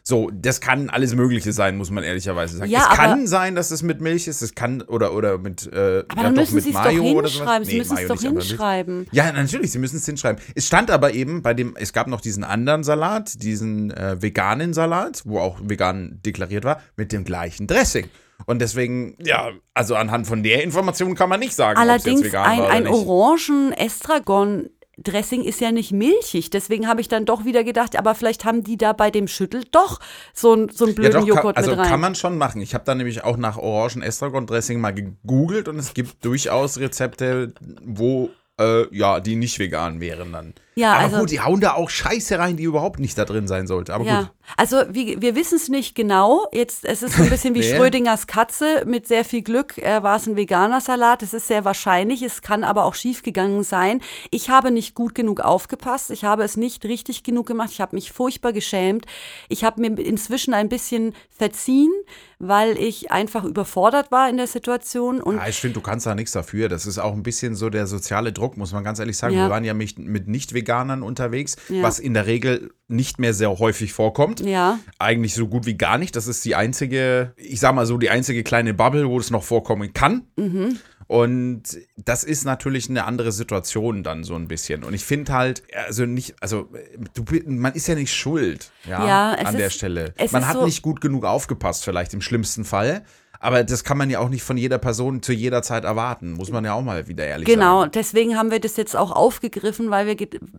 So, 0.09 0.31
das 0.33 0.61
kann 0.61 0.89
alles 0.89 1.17
Mögliche 1.17 1.53
sein, 1.53 1.77
muss 1.77 1.91
man 1.91 2.05
ehrlicherweise 2.05 2.59
sagen. 2.59 2.71
Ja, 2.71 2.91
es 2.93 2.97
kann 2.97 3.27
sein, 3.27 3.57
dass 3.57 3.73
es 3.73 3.83
mit 3.83 4.01
Milch 4.01 4.29
ist, 4.29 4.41
es 4.41 4.55
kann 4.55 4.83
oder 4.83 5.13
oder 5.13 5.37
mit 5.37 5.67
äh, 5.67 6.05
aber 6.07 6.23
ja, 6.23 6.31
müssen 6.31 6.61
Sie 6.61 6.71
es 6.71 6.77
doch 6.77 6.89
hinschreiben. 6.89 7.65
Sie 7.65 7.79
müssen 7.79 7.99
es 7.99 8.07
doch 8.07 8.21
hinschreiben. 8.21 9.09
Ja, 9.11 9.33
natürlich, 9.33 9.73
Sie 9.73 9.81
müssen 9.81 9.97
es 9.97 10.07
hinschreiben. 10.07 10.41
Es 10.55 10.69
stand 10.69 10.93
aber 10.93 11.13
eben 11.15 11.43
bei 11.43 11.55
dem, 11.55 11.75
es 11.77 11.93
gab 11.93 12.07
noch 12.07 12.21
diesen 12.21 12.45
anderen 12.45 12.85
Salat, 12.85 13.43
diesen 13.43 13.91
äh, 13.91 14.23
veganen 14.23 14.75
Salat, 14.75 15.23
wo 15.25 15.41
auch 15.41 15.59
vegan 15.61 16.21
deklariert 16.25 16.63
war, 16.63 16.81
mit 16.97 17.11
dem 17.11 17.25
gleichen 17.25 17.67
Dressing. 17.67 18.09
Und 18.45 18.61
deswegen, 18.61 19.17
ja, 19.19 19.51
also 19.75 19.97
anhand 19.97 20.29
von 20.29 20.45
der 20.45 20.63
Information 20.63 21.17
kann 21.17 21.29
man 21.29 21.41
nicht 21.41 21.57
sagen, 21.57 21.81
ob 21.81 21.97
es 21.97 22.05
jetzt 22.05 22.23
vegan 22.23 22.45
ein, 22.45 22.59
war 22.59 22.67
oder 22.67 22.75
ein 22.75 22.87
Orangen-Estragon 22.87 24.71
Dressing 24.99 25.45
ist 25.45 25.61
ja 25.61 25.73
nicht 25.73 25.93
milchig. 25.93 26.51
Deswegen 26.51 26.89
habe 26.89 27.01
ich 27.01 27.09
dann 27.09 27.27
doch 27.27 27.45
wieder 27.45 27.65
gedacht, 27.65 27.99
aber 27.99 28.15
vielleicht 28.15 28.45
haben 28.45 28.65
die 28.65 28.79
da 28.79 28.93
bei 28.95 29.11
dem 29.11 29.29
Schüttel 29.29 29.65
doch 29.71 30.01
so, 30.33 30.55
ein, 30.55 30.71
so 30.71 30.87
einen 30.87 30.95
blöden 30.95 31.13
ja, 31.13 31.21
doch, 31.21 31.27
Joghurt 31.27 31.57
kann, 31.57 31.65
also 31.65 31.71
mit 31.73 31.81
rein. 31.81 31.89
kann 31.89 32.01
man 32.01 32.15
schon 32.15 32.39
machen. 32.39 32.63
Ich 32.63 32.75
habe 32.75 32.85
da 32.85 32.95
nämlich 32.95 33.23
auch 33.23 33.37
nach 33.37 33.59
Orangen-Estragon-Dressing 33.59 34.81
mal 34.81 34.95
gegoogelt 34.95 35.69
und 35.69 35.79
es 35.79 35.93
gibt 35.93 36.25
durchaus 36.25 36.79
Rezepte, 36.79 37.53
wo 37.85 38.31
äh, 38.59 38.87
ja, 38.97 39.21
die 39.21 39.37
nicht 39.37 39.59
vegan 39.59 40.01
wären 40.01 40.33
dann. 40.33 40.55
Ja, 40.79 40.93
aber 40.93 41.05
also, 41.05 41.19
gut, 41.21 41.31
die 41.31 41.41
hauen 41.41 41.61
da 41.61 41.73
auch 41.73 41.89
Scheiße 41.89 42.39
rein, 42.39 42.59
die 42.59 42.65
überhaupt 42.65 43.01
nicht 43.01 43.17
da 43.17 43.25
drin 43.25 43.49
sein 43.49 43.67
sollte. 43.67 43.95
Aber 43.95 44.05
ja. 44.05 44.21
gut. 44.21 44.31
Also 44.59 44.83
wie, 44.91 45.21
wir 45.23 45.35
wissen 45.35 45.57
es 45.57 45.71
nicht 45.71 45.95
genau. 45.95 46.47
Jetzt, 46.53 46.85
es 46.85 47.03
ist 47.03 47.17
so 47.17 47.23
ein 47.23 47.31
bisschen 47.31 47.55
wie 47.55 47.61
nee. 47.67 47.75
Schrödingers 47.75 48.27
Katze. 48.27 48.85
Mit 48.87 49.09
sehr 49.09 49.25
viel 49.25 49.41
Glück 49.41 49.79
äh, 49.79 50.03
war 50.03 50.17
es 50.17 50.27
ein 50.27 50.37
veganer 50.37 50.83
Salat. 50.83 51.23
Es 51.23 51.33
ist 51.33 51.49
sehr 51.49 51.65
wahrscheinlich. 51.65 52.21
Es 52.21 52.43
kann 52.43 52.63
aber 52.63 52.85
auch 52.85 52.95
schiefgegangen 52.95 53.65
sein. 53.65 54.03
Ich 54.31 54.51
habe 54.51 54.71
nicht 54.71 54.95
gut 54.95 55.15
genug 55.15 55.41
aufgepasst. 55.41 56.11
Ich 56.11 56.25
habe 56.25 56.45
es 56.45 56.59
nicht 56.59 56.85
richtig 56.85 57.23
genug 57.23 57.47
gemacht. 57.47 57.71
Ich 57.73 57.81
habe 57.81 57.97
mich 57.97 58.13
furchtbar 58.13 58.53
geschämt. 58.53 59.07
Ich 59.49 59.65
habe 59.65 59.81
mir 59.81 59.99
inzwischen 59.99 60.53
ein 60.53 60.69
bisschen 60.69 61.15
verziehen, 61.31 61.93
weil 62.39 62.79
ich 62.79 63.11
einfach 63.11 63.45
überfordert 63.45 64.13
war 64.13 64.29
in 64.29 64.37
der 64.37 64.47
Situation. 64.47 65.23
Und 65.23 65.37
ja, 65.37 65.49
ich 65.49 65.59
finde, 65.59 65.75
du 65.75 65.81
kannst 65.81 66.05
da 66.05 66.15
nichts 66.15 66.33
dafür. 66.33 66.69
Das 66.69 66.85
ist 66.85 66.99
auch 66.99 67.15
ein 67.15 67.23
bisschen 67.23 67.55
so 67.55 67.71
der 67.71 67.87
soziale 67.87 68.33
Druck, 68.33 68.59
muss 68.59 68.73
man 68.73 68.85
ganz 68.85 68.99
ehrlich 68.99 69.17
sagen. 69.17 69.35
Ja. 69.35 69.47
Wir 69.47 69.51
waren 69.51 69.65
ja 69.65 69.73
mit, 69.73 69.99
mit 69.99 70.29
nicht 70.29 70.53
veganen 70.53 70.66
Veganern 70.67 71.03
unterwegs, 71.03 71.57
ja. 71.69 71.83
was 71.83 71.99
in 72.01 72.13
der 72.15 72.27
Regel 72.27 72.73
nicht 72.89 73.19
mehr 73.19 73.33
sehr 73.35 73.57
häufig 73.59 73.93
vorkommt. 73.93 74.41
Ja. 74.41 74.79
Eigentlich 74.99 75.35
so 75.35 75.47
gut 75.47 75.65
wie 75.67 75.77
gar 75.77 75.97
nicht. 75.99 76.17
Das 76.17 76.27
ist 76.27 76.45
die 76.45 76.55
einzige, 76.57 77.33
ich 77.37 77.61
sag 77.61 77.75
mal 77.75 77.87
so, 77.87 77.99
die 77.99 78.11
einzige 78.11 78.43
kleine 78.43 78.75
Bubble, 78.75 79.09
wo 79.09 79.19
es 79.19 79.31
noch 79.31 79.45
vorkommen 79.45 79.93
kann. 79.93 80.23
Mhm. 80.37 80.79
Und 81.09 81.63
das 81.97 82.25
ist 82.25 82.45
natürlich 82.45 82.91
eine 82.91 83.05
andere 83.05 83.31
Situation 83.31 84.03
dann 84.03 84.25
so 84.25 84.35
ein 84.35 84.49
bisschen. 84.49 84.83
Und 84.83 84.93
ich 84.93 85.05
finde 85.05 85.33
halt, 85.33 85.63
also 85.87 86.05
nicht, 86.05 86.35
also 86.41 86.69
du, 87.15 87.23
man 87.47 87.75
ist 87.75 87.87
ja 87.87 87.95
nicht 87.95 88.13
schuld 88.13 88.73
ja, 88.89 89.07
Ja, 89.07 89.33
an 89.35 89.57
der 89.57 89.69
ist- 89.69 89.75
Stelle. 89.75 90.15
es 90.17 90.33
Man 90.33 90.47
hat 90.49 90.55
so- 90.55 90.65
nicht 90.65 90.83
gut 90.83 91.01
genug 91.01 91.25
aufgepasst, 91.25 91.85
vielleicht 91.85 92.13
im 92.13 92.21
schlimmsten 92.21 92.65
Fall. 92.65 93.05
Aber 93.41 93.65
das 93.65 93.85
kann 93.85 93.99
man 93.99 94.11
ja 94.11 94.21
auch 94.21 94.29
nicht 94.29 94.43
von 94.43 94.57
jeder 94.57 94.79
Person 94.79 95.23
zu 95.23 95.33
jeder 95.33 95.63
Zeit 95.63 95.85
erwarten. 95.85 96.33
Muss 96.33 96.51
man 96.51 96.65
ja 96.65 96.75
auch 96.75 96.83
mal 96.83 97.09
wieder 97.09 97.27
ehrlich 97.27 97.47
Genau, 97.47 97.81
sagen. 97.81 97.93
deswegen 97.95 98.37
haben 98.37 98.51
wir 98.51 98.61
das 98.61 98.77
jetzt 98.77 98.97
auch 98.97 99.11
aufgegriffen, 99.13 99.91
weil, 99.91 100.07
wir, 100.07 100.17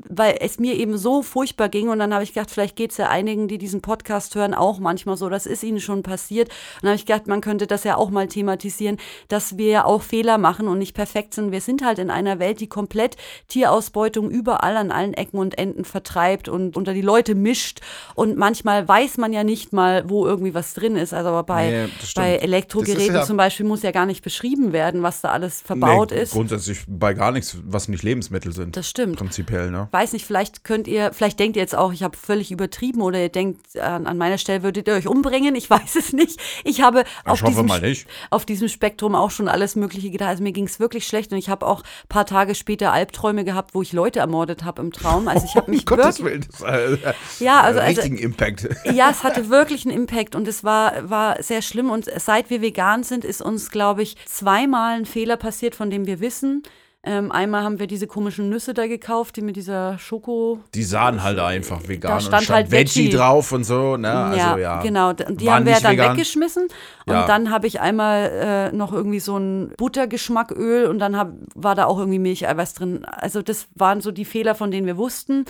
weil 0.09 0.37
es 0.41 0.59
mir 0.59 0.75
eben 0.75 0.97
so 0.97 1.21
furchtbar 1.23 1.69
ging 1.69 1.89
und 1.89 1.99
dann 1.99 2.13
habe 2.13 2.23
ich 2.23 2.33
gedacht, 2.33 2.51
vielleicht 2.51 2.75
geht 2.75 2.91
es 2.91 2.97
ja 2.97 3.09
einigen, 3.09 3.47
die 3.47 3.57
diesen 3.57 3.81
Podcast 3.81 4.35
hören, 4.35 4.53
auch 4.53 4.79
manchmal 4.79 5.17
so, 5.17 5.29
das 5.29 5.45
ist 5.45 5.63
ihnen 5.63 5.79
schon 5.79 6.03
passiert. 6.03 6.49
Und 6.49 6.83
dann 6.83 6.89
habe 6.89 6.97
ich 6.97 7.05
gedacht, 7.05 7.27
man 7.27 7.41
könnte 7.41 7.67
das 7.67 7.83
ja 7.83 7.97
auch 7.97 8.09
mal 8.09 8.27
thematisieren, 8.27 8.97
dass 9.27 9.57
wir 9.57 9.67
ja 9.67 9.85
auch 9.85 10.01
Fehler 10.01 10.37
machen 10.37 10.67
und 10.67 10.77
nicht 10.77 10.93
perfekt 10.93 11.33
sind. 11.33 11.51
Wir 11.51 11.61
sind 11.61 11.83
halt 11.83 11.99
in 11.99 12.09
einer 12.09 12.39
Welt, 12.39 12.59
die 12.59 12.67
komplett 12.67 13.17
Tierausbeutung 13.47 14.29
überall 14.29 14.77
an 14.77 14.91
allen 14.91 15.13
Ecken 15.13 15.37
und 15.39 15.57
Enden 15.57 15.83
vertreibt 15.85 16.47
und 16.49 16.77
unter 16.77 16.93
die 16.93 17.01
Leute 17.01 17.33
mischt 17.35 17.81
und 18.15 18.37
manchmal 18.37 18.87
weiß 18.87 19.17
man 19.17 19.33
ja 19.33 19.43
nicht 19.43 19.73
mal, 19.73 20.07
wo 20.09 20.25
irgendwie 20.25 20.53
was 20.53 20.73
drin 20.73 20.95
ist. 20.95 21.13
Also 21.13 21.41
bei, 21.45 21.69
Nee, 21.69 21.89
bei 22.15 22.35
ist 22.35 22.43
Elektrogeräten 22.67 23.15
ja- 23.15 23.23
zum 23.23 23.37
Beispiel 23.37 23.65
muss 23.65 23.81
ja 23.83 23.91
gar 23.91 24.05
nicht 24.05 24.23
beschrieben 24.23 24.73
werden, 24.73 25.03
was 25.03 25.21
da 25.21 25.29
alles 25.29 25.61
verbaut 25.61 26.11
Nee, 26.11 26.21
ist. 26.21 26.31
Grundsätzlich 26.33 26.79
bei 26.87 27.13
gar 27.13 27.31
nichts, 27.31 27.57
was 27.65 27.87
nicht 27.87 28.03
Lebensmittel 28.03 28.51
sind. 28.53 28.75
Das 28.75 28.89
stimmt. 28.89 29.17
Prinzipiell, 29.17 29.71
ne? 29.71 29.87
weiß 29.91 30.13
nicht, 30.13 30.25
vielleicht 30.25 30.63
könnt 30.63 30.87
ihr, 30.87 31.11
vielleicht 31.13 31.39
denkt 31.39 31.55
ihr 31.55 31.61
jetzt 31.61 31.75
auch, 31.75 31.93
ich 31.93 32.03
habe 32.03 32.17
völlig 32.17 32.51
übertrieben 32.51 33.01
oder 33.01 33.19
ihr 33.21 33.29
denkt, 33.29 33.77
an, 33.79 34.05
an 34.07 34.17
meiner 34.17 34.37
Stelle 34.37 34.63
würdet 34.63 34.87
ihr 34.87 34.93
euch 34.95 35.07
umbringen. 35.07 35.55
Ich 35.55 35.69
weiß 35.69 35.95
es 35.95 36.13
nicht. 36.13 36.39
Ich 36.63 36.81
habe 36.81 37.03
auf, 37.25 37.41
hoffe 37.41 37.63
diesem, 37.63 38.05
auf 38.29 38.45
diesem 38.45 38.67
Spektrum 38.67 39.15
auch 39.15 39.31
schon 39.31 39.47
alles 39.47 39.75
Mögliche 39.75 40.09
gedacht. 40.11 40.29
Also 40.29 40.43
mir 40.43 40.51
ging 40.51 40.65
es 40.65 40.79
wirklich 40.79 41.07
schlecht 41.07 41.31
und 41.31 41.37
ich 41.37 41.49
habe 41.49 41.65
auch 41.65 41.81
ein 41.81 42.07
paar 42.09 42.25
Tage 42.25 42.55
später 42.55 42.91
Albträume 42.91 43.43
gehabt, 43.45 43.73
wo 43.75 43.81
ich 43.81 43.93
Leute 43.93 44.19
ermordet 44.19 44.63
habe 44.63 44.81
im 44.81 44.91
Traum. 44.91 45.27
Also 45.27 45.45
ich 45.45 45.55
habe 45.55 45.69
mich 45.71 45.85
Gottes 45.85 46.23
wirklich. 46.23 46.47
Willen, 46.61 46.97
das, 46.99 47.01
äh, 47.01 47.13
Ja, 47.43 47.61
also- 47.61 47.79
also- 47.79 48.01
richtigen 48.01 48.17
Impact. 48.17 48.67
Ja, 48.85 49.09
es 49.11 49.23
hatte 49.23 49.49
wirklich 49.49 49.85
einen 49.85 49.95
Impact 49.95 50.35
und 50.35 50.47
es 50.47 50.63
war, 50.63 51.09
war 51.09 51.41
sehr 51.41 51.61
schlimm. 51.61 51.89
Und 51.89 52.05
seit 52.17 52.49
wir 52.49 52.56
vegan 52.61 53.03
sind, 53.03 53.23
ist 53.25 53.41
uns, 53.41 53.69
glaube 53.71 54.01
ich, 54.03 54.15
zweimal 54.25 54.97
ein 54.97 55.05
Fehler 55.05 55.37
passiert, 55.37 55.75
von 55.75 55.89
dem 55.89 56.05
wir 56.07 56.19
wissen. 56.19 56.63
Ähm, 57.03 57.31
einmal 57.31 57.63
haben 57.63 57.79
wir 57.79 57.87
diese 57.87 58.05
komischen 58.05 58.49
Nüsse 58.49 58.73
da 58.73 58.85
gekauft, 58.85 59.37
die 59.37 59.41
mit 59.41 59.55
dieser 59.55 59.97
Schoko. 59.97 60.59
Die 60.73 60.83
sahen 60.83 61.23
halt 61.23 61.39
einfach 61.39 61.87
vegan 61.87 62.09
Da 62.09 62.15
und 62.15 62.21
stand 62.21 62.43
stand 62.43 62.55
halt 62.57 62.71
Veggie 62.71 63.05
Veggie. 63.05 63.15
drauf 63.15 63.51
und 63.53 63.63
so, 63.63 63.95
ne? 63.95 64.11
Also 64.11 64.57
ja. 64.59 64.81
genau. 64.81 65.13
D- 65.13 65.23
Die 65.29 65.49
haben 65.49 65.65
wir 65.65 65.79
dann 65.79 65.93
vegan. 65.93 66.13
weggeschmissen. 66.17 66.63
Und 67.05 67.13
Ja. 67.13 67.25
dann 67.25 67.49
habe 67.49 67.65
ich 67.67 67.79
einmal 67.79 68.69
äh, 68.73 68.75
noch 68.75 68.91
irgendwie 68.91 69.21
so 69.21 69.37
ein 69.37 69.71
Buttergeschmacköl 69.77 70.87
und 70.87 70.99
dann 70.99 71.15
hab, 71.15 71.31
war 71.55 71.75
da 71.75 71.85
auch 71.85 71.97
irgendwie 71.99 72.19
Milcheiweiß 72.19 72.73
drin. 72.73 73.05
Also 73.05 73.41
das 73.41 73.67
waren 73.75 74.01
so 74.01 74.11
die 74.11 74.25
Fehler, 74.25 74.55
von 74.55 74.71
denen 74.71 74.87
wir 74.87 74.97
wussten. 74.97 75.45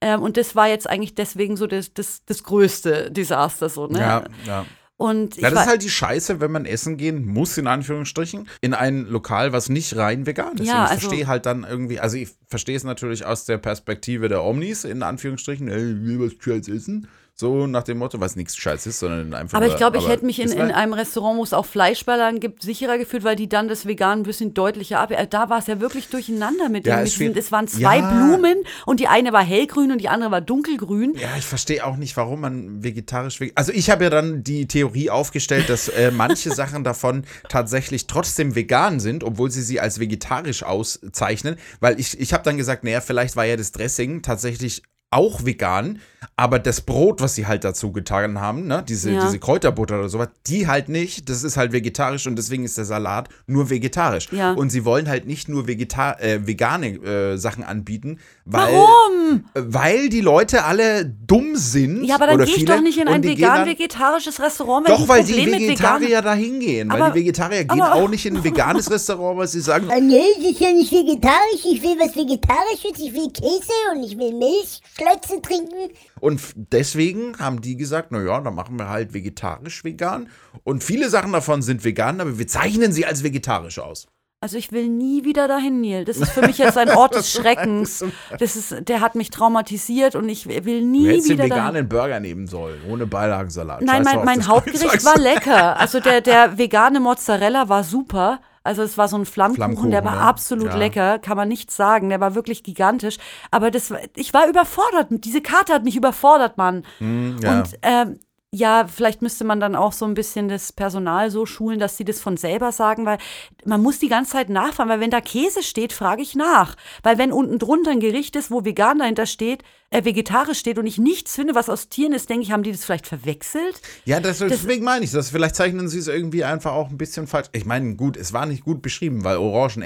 Ähm, 0.00 0.22
und 0.22 0.36
das 0.38 0.56
war 0.56 0.68
jetzt 0.68 0.88
eigentlich 0.88 1.14
deswegen 1.14 1.56
so 1.56 1.66
das, 1.66 1.92
das, 1.92 2.24
das 2.24 2.42
größte 2.44 3.10
Desaster. 3.10 3.68
So, 3.68 3.86
ne? 3.86 3.98
Ja, 4.00 4.24
ja. 4.46 4.64
Und 5.02 5.36
Ja, 5.36 5.50
das 5.50 5.62
ist 5.62 5.66
halt 5.66 5.82
die 5.82 5.90
Scheiße, 5.90 6.40
wenn 6.40 6.52
man 6.52 6.64
essen 6.64 6.96
gehen 6.96 7.26
muss, 7.26 7.58
in 7.58 7.66
Anführungsstrichen, 7.66 8.48
in 8.60 8.72
ein 8.72 9.04
Lokal, 9.08 9.52
was 9.52 9.68
nicht 9.68 9.96
rein 9.96 10.26
vegan 10.26 10.58
ist. 10.58 10.68
Ja, 10.68 10.82
und 10.82 10.84
ich 10.84 10.90
also- 10.92 11.08
verstehe 11.08 11.26
halt 11.26 11.44
dann 11.44 11.66
irgendwie, 11.68 11.98
also 11.98 12.16
ich 12.16 12.28
verstehe 12.46 12.76
es 12.76 12.84
natürlich 12.84 13.26
aus 13.26 13.44
der 13.44 13.58
Perspektive 13.58 14.28
der 14.28 14.44
Omnis, 14.44 14.84
in 14.84 15.02
Anführungsstrichen, 15.02 15.66
ey, 15.66 16.20
was 16.20 16.34
Scheiß 16.38 16.68
essen. 16.68 17.08
So 17.42 17.66
nach 17.66 17.82
dem 17.82 17.98
Motto, 17.98 18.20
was 18.20 18.36
nichts 18.36 18.56
Scheiß 18.56 18.86
ist, 18.86 19.00
sondern 19.00 19.34
einfach 19.34 19.56
aber 19.58 19.66
ich 19.66 19.76
glaube, 19.76 19.98
ich 19.98 20.06
hätte 20.06 20.24
mich 20.24 20.38
in, 20.40 20.52
in 20.52 20.70
einem 20.70 20.92
Restaurant, 20.92 21.38
wo 21.38 21.42
es 21.42 21.52
auch 21.52 21.66
Fleischballern 21.66 22.38
gibt, 22.38 22.62
sicherer 22.62 22.98
gefühlt, 22.98 23.24
weil 23.24 23.34
die 23.34 23.48
dann 23.48 23.66
das 23.66 23.84
Vegan 23.84 24.20
ein 24.20 24.22
bisschen 24.22 24.54
deutlicher 24.54 25.00
ab. 25.00 25.10
äh, 25.10 25.26
Da 25.26 25.50
war 25.50 25.58
es 25.58 25.66
ja 25.66 25.80
wirklich 25.80 26.06
durcheinander 26.08 26.68
mit 26.68 26.86
Ja, 26.86 26.98
dem. 26.98 27.02
es 27.04 27.10
mit 27.10 27.20
diesen- 27.20 27.34
wird- 27.34 27.44
Es 27.44 27.50
waren 27.50 27.66
zwei 27.66 27.98
Ja. 27.98 28.10
Blumen 28.10 28.58
und 28.86 29.00
die 29.00 29.08
eine 29.08 29.32
war 29.32 29.42
hellgrün 29.42 29.90
und 29.90 29.98
die 30.00 30.08
andere 30.08 30.30
war 30.30 30.40
dunkelgrün. 30.40 31.14
Ja, 31.16 31.30
ich 31.36 31.44
verstehe 31.44 31.84
auch 31.84 31.96
nicht, 31.96 32.16
warum 32.16 32.40
man 32.42 32.84
vegetarisch. 32.84 33.40
veg- 33.40 33.52
Also 33.56 33.72
ich 33.72 33.90
habe 33.90 34.04
ja 34.04 34.10
dann 34.10 34.44
die 34.44 34.68
Theorie 34.68 35.10
aufgestellt, 35.10 35.68
dass 35.68 35.88
äh, 35.88 36.12
manche 36.12 36.50
Sachen 36.54 36.84
davon 36.84 37.24
tatsächlich 37.48 38.06
trotzdem 38.06 38.54
vegan 38.54 39.00
sind, 39.00 39.24
obwohl 39.24 39.50
sie 39.50 39.62
sie 39.62 39.80
als 39.80 39.98
vegetarisch 39.98 40.62
auszeichnen. 40.62 41.56
Weil 41.80 41.98
ich, 41.98 42.20
ich 42.20 42.32
habe 42.32 42.44
dann 42.44 42.56
gesagt, 42.56 42.84
naja, 42.84 43.00
vielleicht 43.00 43.34
war 43.34 43.44
ja 43.46 43.56
das 43.56 43.72
Dressing 43.72 44.22
tatsächlich 44.22 44.82
auch 45.12 45.44
vegan, 45.44 46.00
aber 46.36 46.58
das 46.58 46.80
Brot, 46.80 47.20
was 47.20 47.34
sie 47.34 47.46
halt 47.46 47.64
dazu 47.64 47.92
getan 47.92 48.40
haben, 48.40 48.66
ne, 48.66 48.82
diese, 48.86 49.10
Ja. 49.10 49.24
diese 49.24 49.38
Kräuterbutter 49.38 49.98
oder 49.98 50.08
sowas, 50.08 50.28
die 50.46 50.66
halt 50.66 50.88
nicht. 50.88 51.28
Das 51.28 51.42
ist 51.42 51.56
halt 51.56 51.72
vegetarisch 51.72 52.26
und 52.26 52.36
deswegen 52.36 52.64
ist 52.64 52.78
der 52.78 52.84
Salat 52.84 53.28
nur 53.46 53.70
vegetarisch. 53.70 54.28
Ja. 54.32 54.52
Und 54.52 54.70
sie 54.70 54.84
wollen 54.84 55.08
halt 55.08 55.26
nicht 55.26 55.48
nur 55.48 55.66
Vegeta 55.66 56.12
äh, 56.18 56.46
vegane 56.46 56.88
äh, 56.96 57.36
Sachen 57.36 57.62
anbieten, 57.64 58.18
weil, 58.44 58.74
Warum? 58.74 59.44
weil 59.54 60.08
die 60.08 60.20
Leute 60.20 60.64
alle 60.64 61.06
dumm 61.06 61.54
sind. 61.54 62.04
Ja, 62.04 62.16
aber 62.16 62.26
dann 62.26 62.36
oder 62.36 62.44
gehe 62.44 62.54
ich 62.54 62.60
viele, 62.60 62.74
doch 62.74 62.82
nicht 62.82 62.98
in 62.98 63.06
ein 63.06 63.22
vegan-vegetarisches 63.22 64.40
Restaurant, 64.40 64.86
wenn 64.86 64.94
ich 64.94 65.00
Doch, 65.00 65.08
weil 65.08 65.22
die 65.22 65.46
Vegetarier 65.46 66.22
da 66.22 66.34
hingehen. 66.34 66.90
Weil 66.90 67.12
die 67.12 67.20
Vegetarier 67.20 67.64
gehen 67.64 67.80
auch 67.80 68.08
nicht 68.08 68.26
in 68.26 68.36
ein 68.36 68.44
veganes 68.44 68.90
Restaurant, 68.90 69.38
weil 69.38 69.46
sie 69.46 69.60
sagen, 69.60 69.88
Ah, 69.90 70.00
nee, 70.00 70.22
das 70.36 70.50
ist 70.50 70.60
ja 70.60 70.72
nicht 70.72 70.90
vegetarisch. 70.90 71.64
Ich 71.70 71.82
will 71.82 71.96
was 72.00 72.16
Vegetarisches, 72.16 72.98
ich 72.98 73.14
will 73.14 73.30
Käse 73.30 73.72
und 73.94 74.02
ich 74.02 74.18
will 74.18 74.32
Milchschlötze 74.32 75.40
trinken. 75.40 75.94
Und 76.20 76.40
deswegen 76.54 77.38
haben 77.38 77.60
die 77.60 77.76
gesagt, 77.76 78.10
naja, 78.10 78.40
dann 78.40 78.54
machen 78.54 78.76
wir 78.78 78.88
halt 78.88 79.14
vegetarisch 79.14 79.84
vegan. 79.84 80.28
Und 80.64 80.82
viele 80.82 81.10
Sachen 81.10 81.32
davon 81.32 81.62
sind 81.62 81.84
vegan, 81.84 82.20
aber 82.20 82.38
wir 82.38 82.46
zeichnen 82.48 82.92
sie 82.92 83.06
als 83.06 83.22
vegetarisch 83.22 83.78
aus. 83.78 84.08
Also 84.42 84.56
ich 84.58 84.72
will 84.72 84.88
nie 84.88 85.24
wieder 85.24 85.46
dahin, 85.46 85.80
Neil. 85.80 86.04
Das 86.04 86.16
ist 86.16 86.32
für 86.32 86.40
mich 86.42 86.58
jetzt 86.58 86.76
ein 86.76 86.90
Ort 86.90 87.14
des 87.14 87.30
Schreckens. 87.32 88.04
Das 88.40 88.56
ist, 88.56 88.88
der 88.88 89.00
hat 89.00 89.14
mich 89.14 89.30
traumatisiert 89.30 90.16
und 90.16 90.28
ich 90.28 90.46
will 90.48 90.80
Du 90.80 90.86
nie 90.86 91.06
hättest 91.06 91.28
den 91.30 91.38
wieder 91.38 91.48
dahin. 91.48 91.62
veganen 91.74 91.88
Burger 91.88 92.18
nehmen 92.20 92.48
sollen, 92.48 92.80
ohne 92.90 93.06
Beilagensalat. 93.06 93.82
Nein, 93.82 94.04
Scheiß 94.04 94.14
mein, 94.16 94.24
mein 94.24 94.46
Hauptgericht 94.48 95.04
war 95.04 95.16
lecker. 95.18 95.78
Also 95.78 96.00
der, 96.00 96.20
der 96.20 96.58
vegane 96.58 96.98
Mozzarella 96.98 97.68
war 97.68 97.84
super. 97.84 98.40
Also 98.64 98.82
es 98.82 98.98
war 98.98 99.06
so 99.08 99.16
ein 99.16 99.26
Flammkuchen, 99.26 99.90
der 99.90 100.04
war 100.04 100.12
Flammkuchen, 100.12 100.18
ne? 100.18 100.20
absolut 100.28 100.68
Ja. 100.70 100.76
lecker, 100.76 101.18
kann 101.20 101.36
man 101.36 101.48
nicht 101.48 101.70
sagen. 101.70 102.08
Der 102.08 102.18
war 102.20 102.34
wirklich 102.34 102.62
gigantisch. 102.64 103.18
Aber 103.52 103.70
das, 103.70 103.90
war- 103.92 104.00
ich 104.16 104.34
war 104.34 104.48
überfordert. 104.48 105.06
Diese 105.10 105.40
Karte 105.40 105.72
hat 105.72 105.84
mich 105.84 105.96
überfordert, 105.96 106.58
Mann. 106.58 106.84
Hm, 106.98 107.36
ja. 107.42 107.58
Und 107.58 107.78
ähm, 107.82 108.18
ja, 108.54 108.86
vielleicht 108.86 109.22
müsste 109.22 109.44
man 109.44 109.60
dann 109.60 109.74
auch 109.74 109.92
so 109.92 110.04
ein 110.04 110.12
bisschen 110.12 110.48
das 110.48 110.72
Personal 110.72 111.30
so 111.30 111.46
schulen, 111.46 111.78
dass 111.78 111.96
sie 111.96 112.04
das 112.04 112.20
von 112.20 112.36
selber 112.36 112.70
sagen, 112.70 113.06
weil 113.06 113.16
man 113.64 113.82
muss 113.82 113.98
die 113.98 114.08
ganze 114.08 114.32
Zeit 114.32 114.50
nachfragen, 114.50 114.90
weil 114.90 115.00
wenn 115.00 115.10
da 115.10 115.22
Käse 115.22 115.62
steht, 115.62 115.94
frage 115.94 116.20
ich 116.20 116.34
nach. 116.34 116.76
Weil 117.02 117.16
wenn 117.16 117.32
unten 117.32 117.58
drunter 117.58 117.92
ein 117.92 118.00
Gericht 118.00 118.36
ist, 118.36 118.50
wo 118.50 118.64
vegan 118.64 118.98
dahinter 118.98 119.24
steht, 119.24 119.62
äh, 119.92 120.04
vegetarisch 120.04 120.58
steht 120.58 120.78
und 120.78 120.86
ich 120.86 120.98
nichts 120.98 121.34
finde, 121.34 121.54
was 121.54 121.68
aus 121.68 121.88
Tieren 121.88 122.12
ist, 122.12 122.28
denke 122.30 122.42
ich, 122.42 122.50
haben 122.52 122.62
die 122.62 122.72
das 122.72 122.84
vielleicht 122.84 123.06
verwechselt? 123.06 123.80
Ja, 124.04 124.18
das, 124.20 124.38
deswegen 124.38 124.84
meine 124.84 125.04
ich 125.04 125.12
das. 125.12 125.30
Vielleicht 125.30 125.54
zeichnen 125.54 125.88
sie 125.88 125.98
es 125.98 126.08
irgendwie 126.08 126.44
einfach 126.44 126.72
auch 126.72 126.90
ein 126.90 126.98
bisschen 126.98 127.26
falsch. 127.26 127.48
Ich 127.52 127.64
meine, 127.64 127.94
gut, 127.94 128.16
es 128.16 128.32
war 128.32 128.46
nicht 128.46 128.64
gut 128.64 128.82
beschrieben, 128.82 129.22
weil 129.24 129.36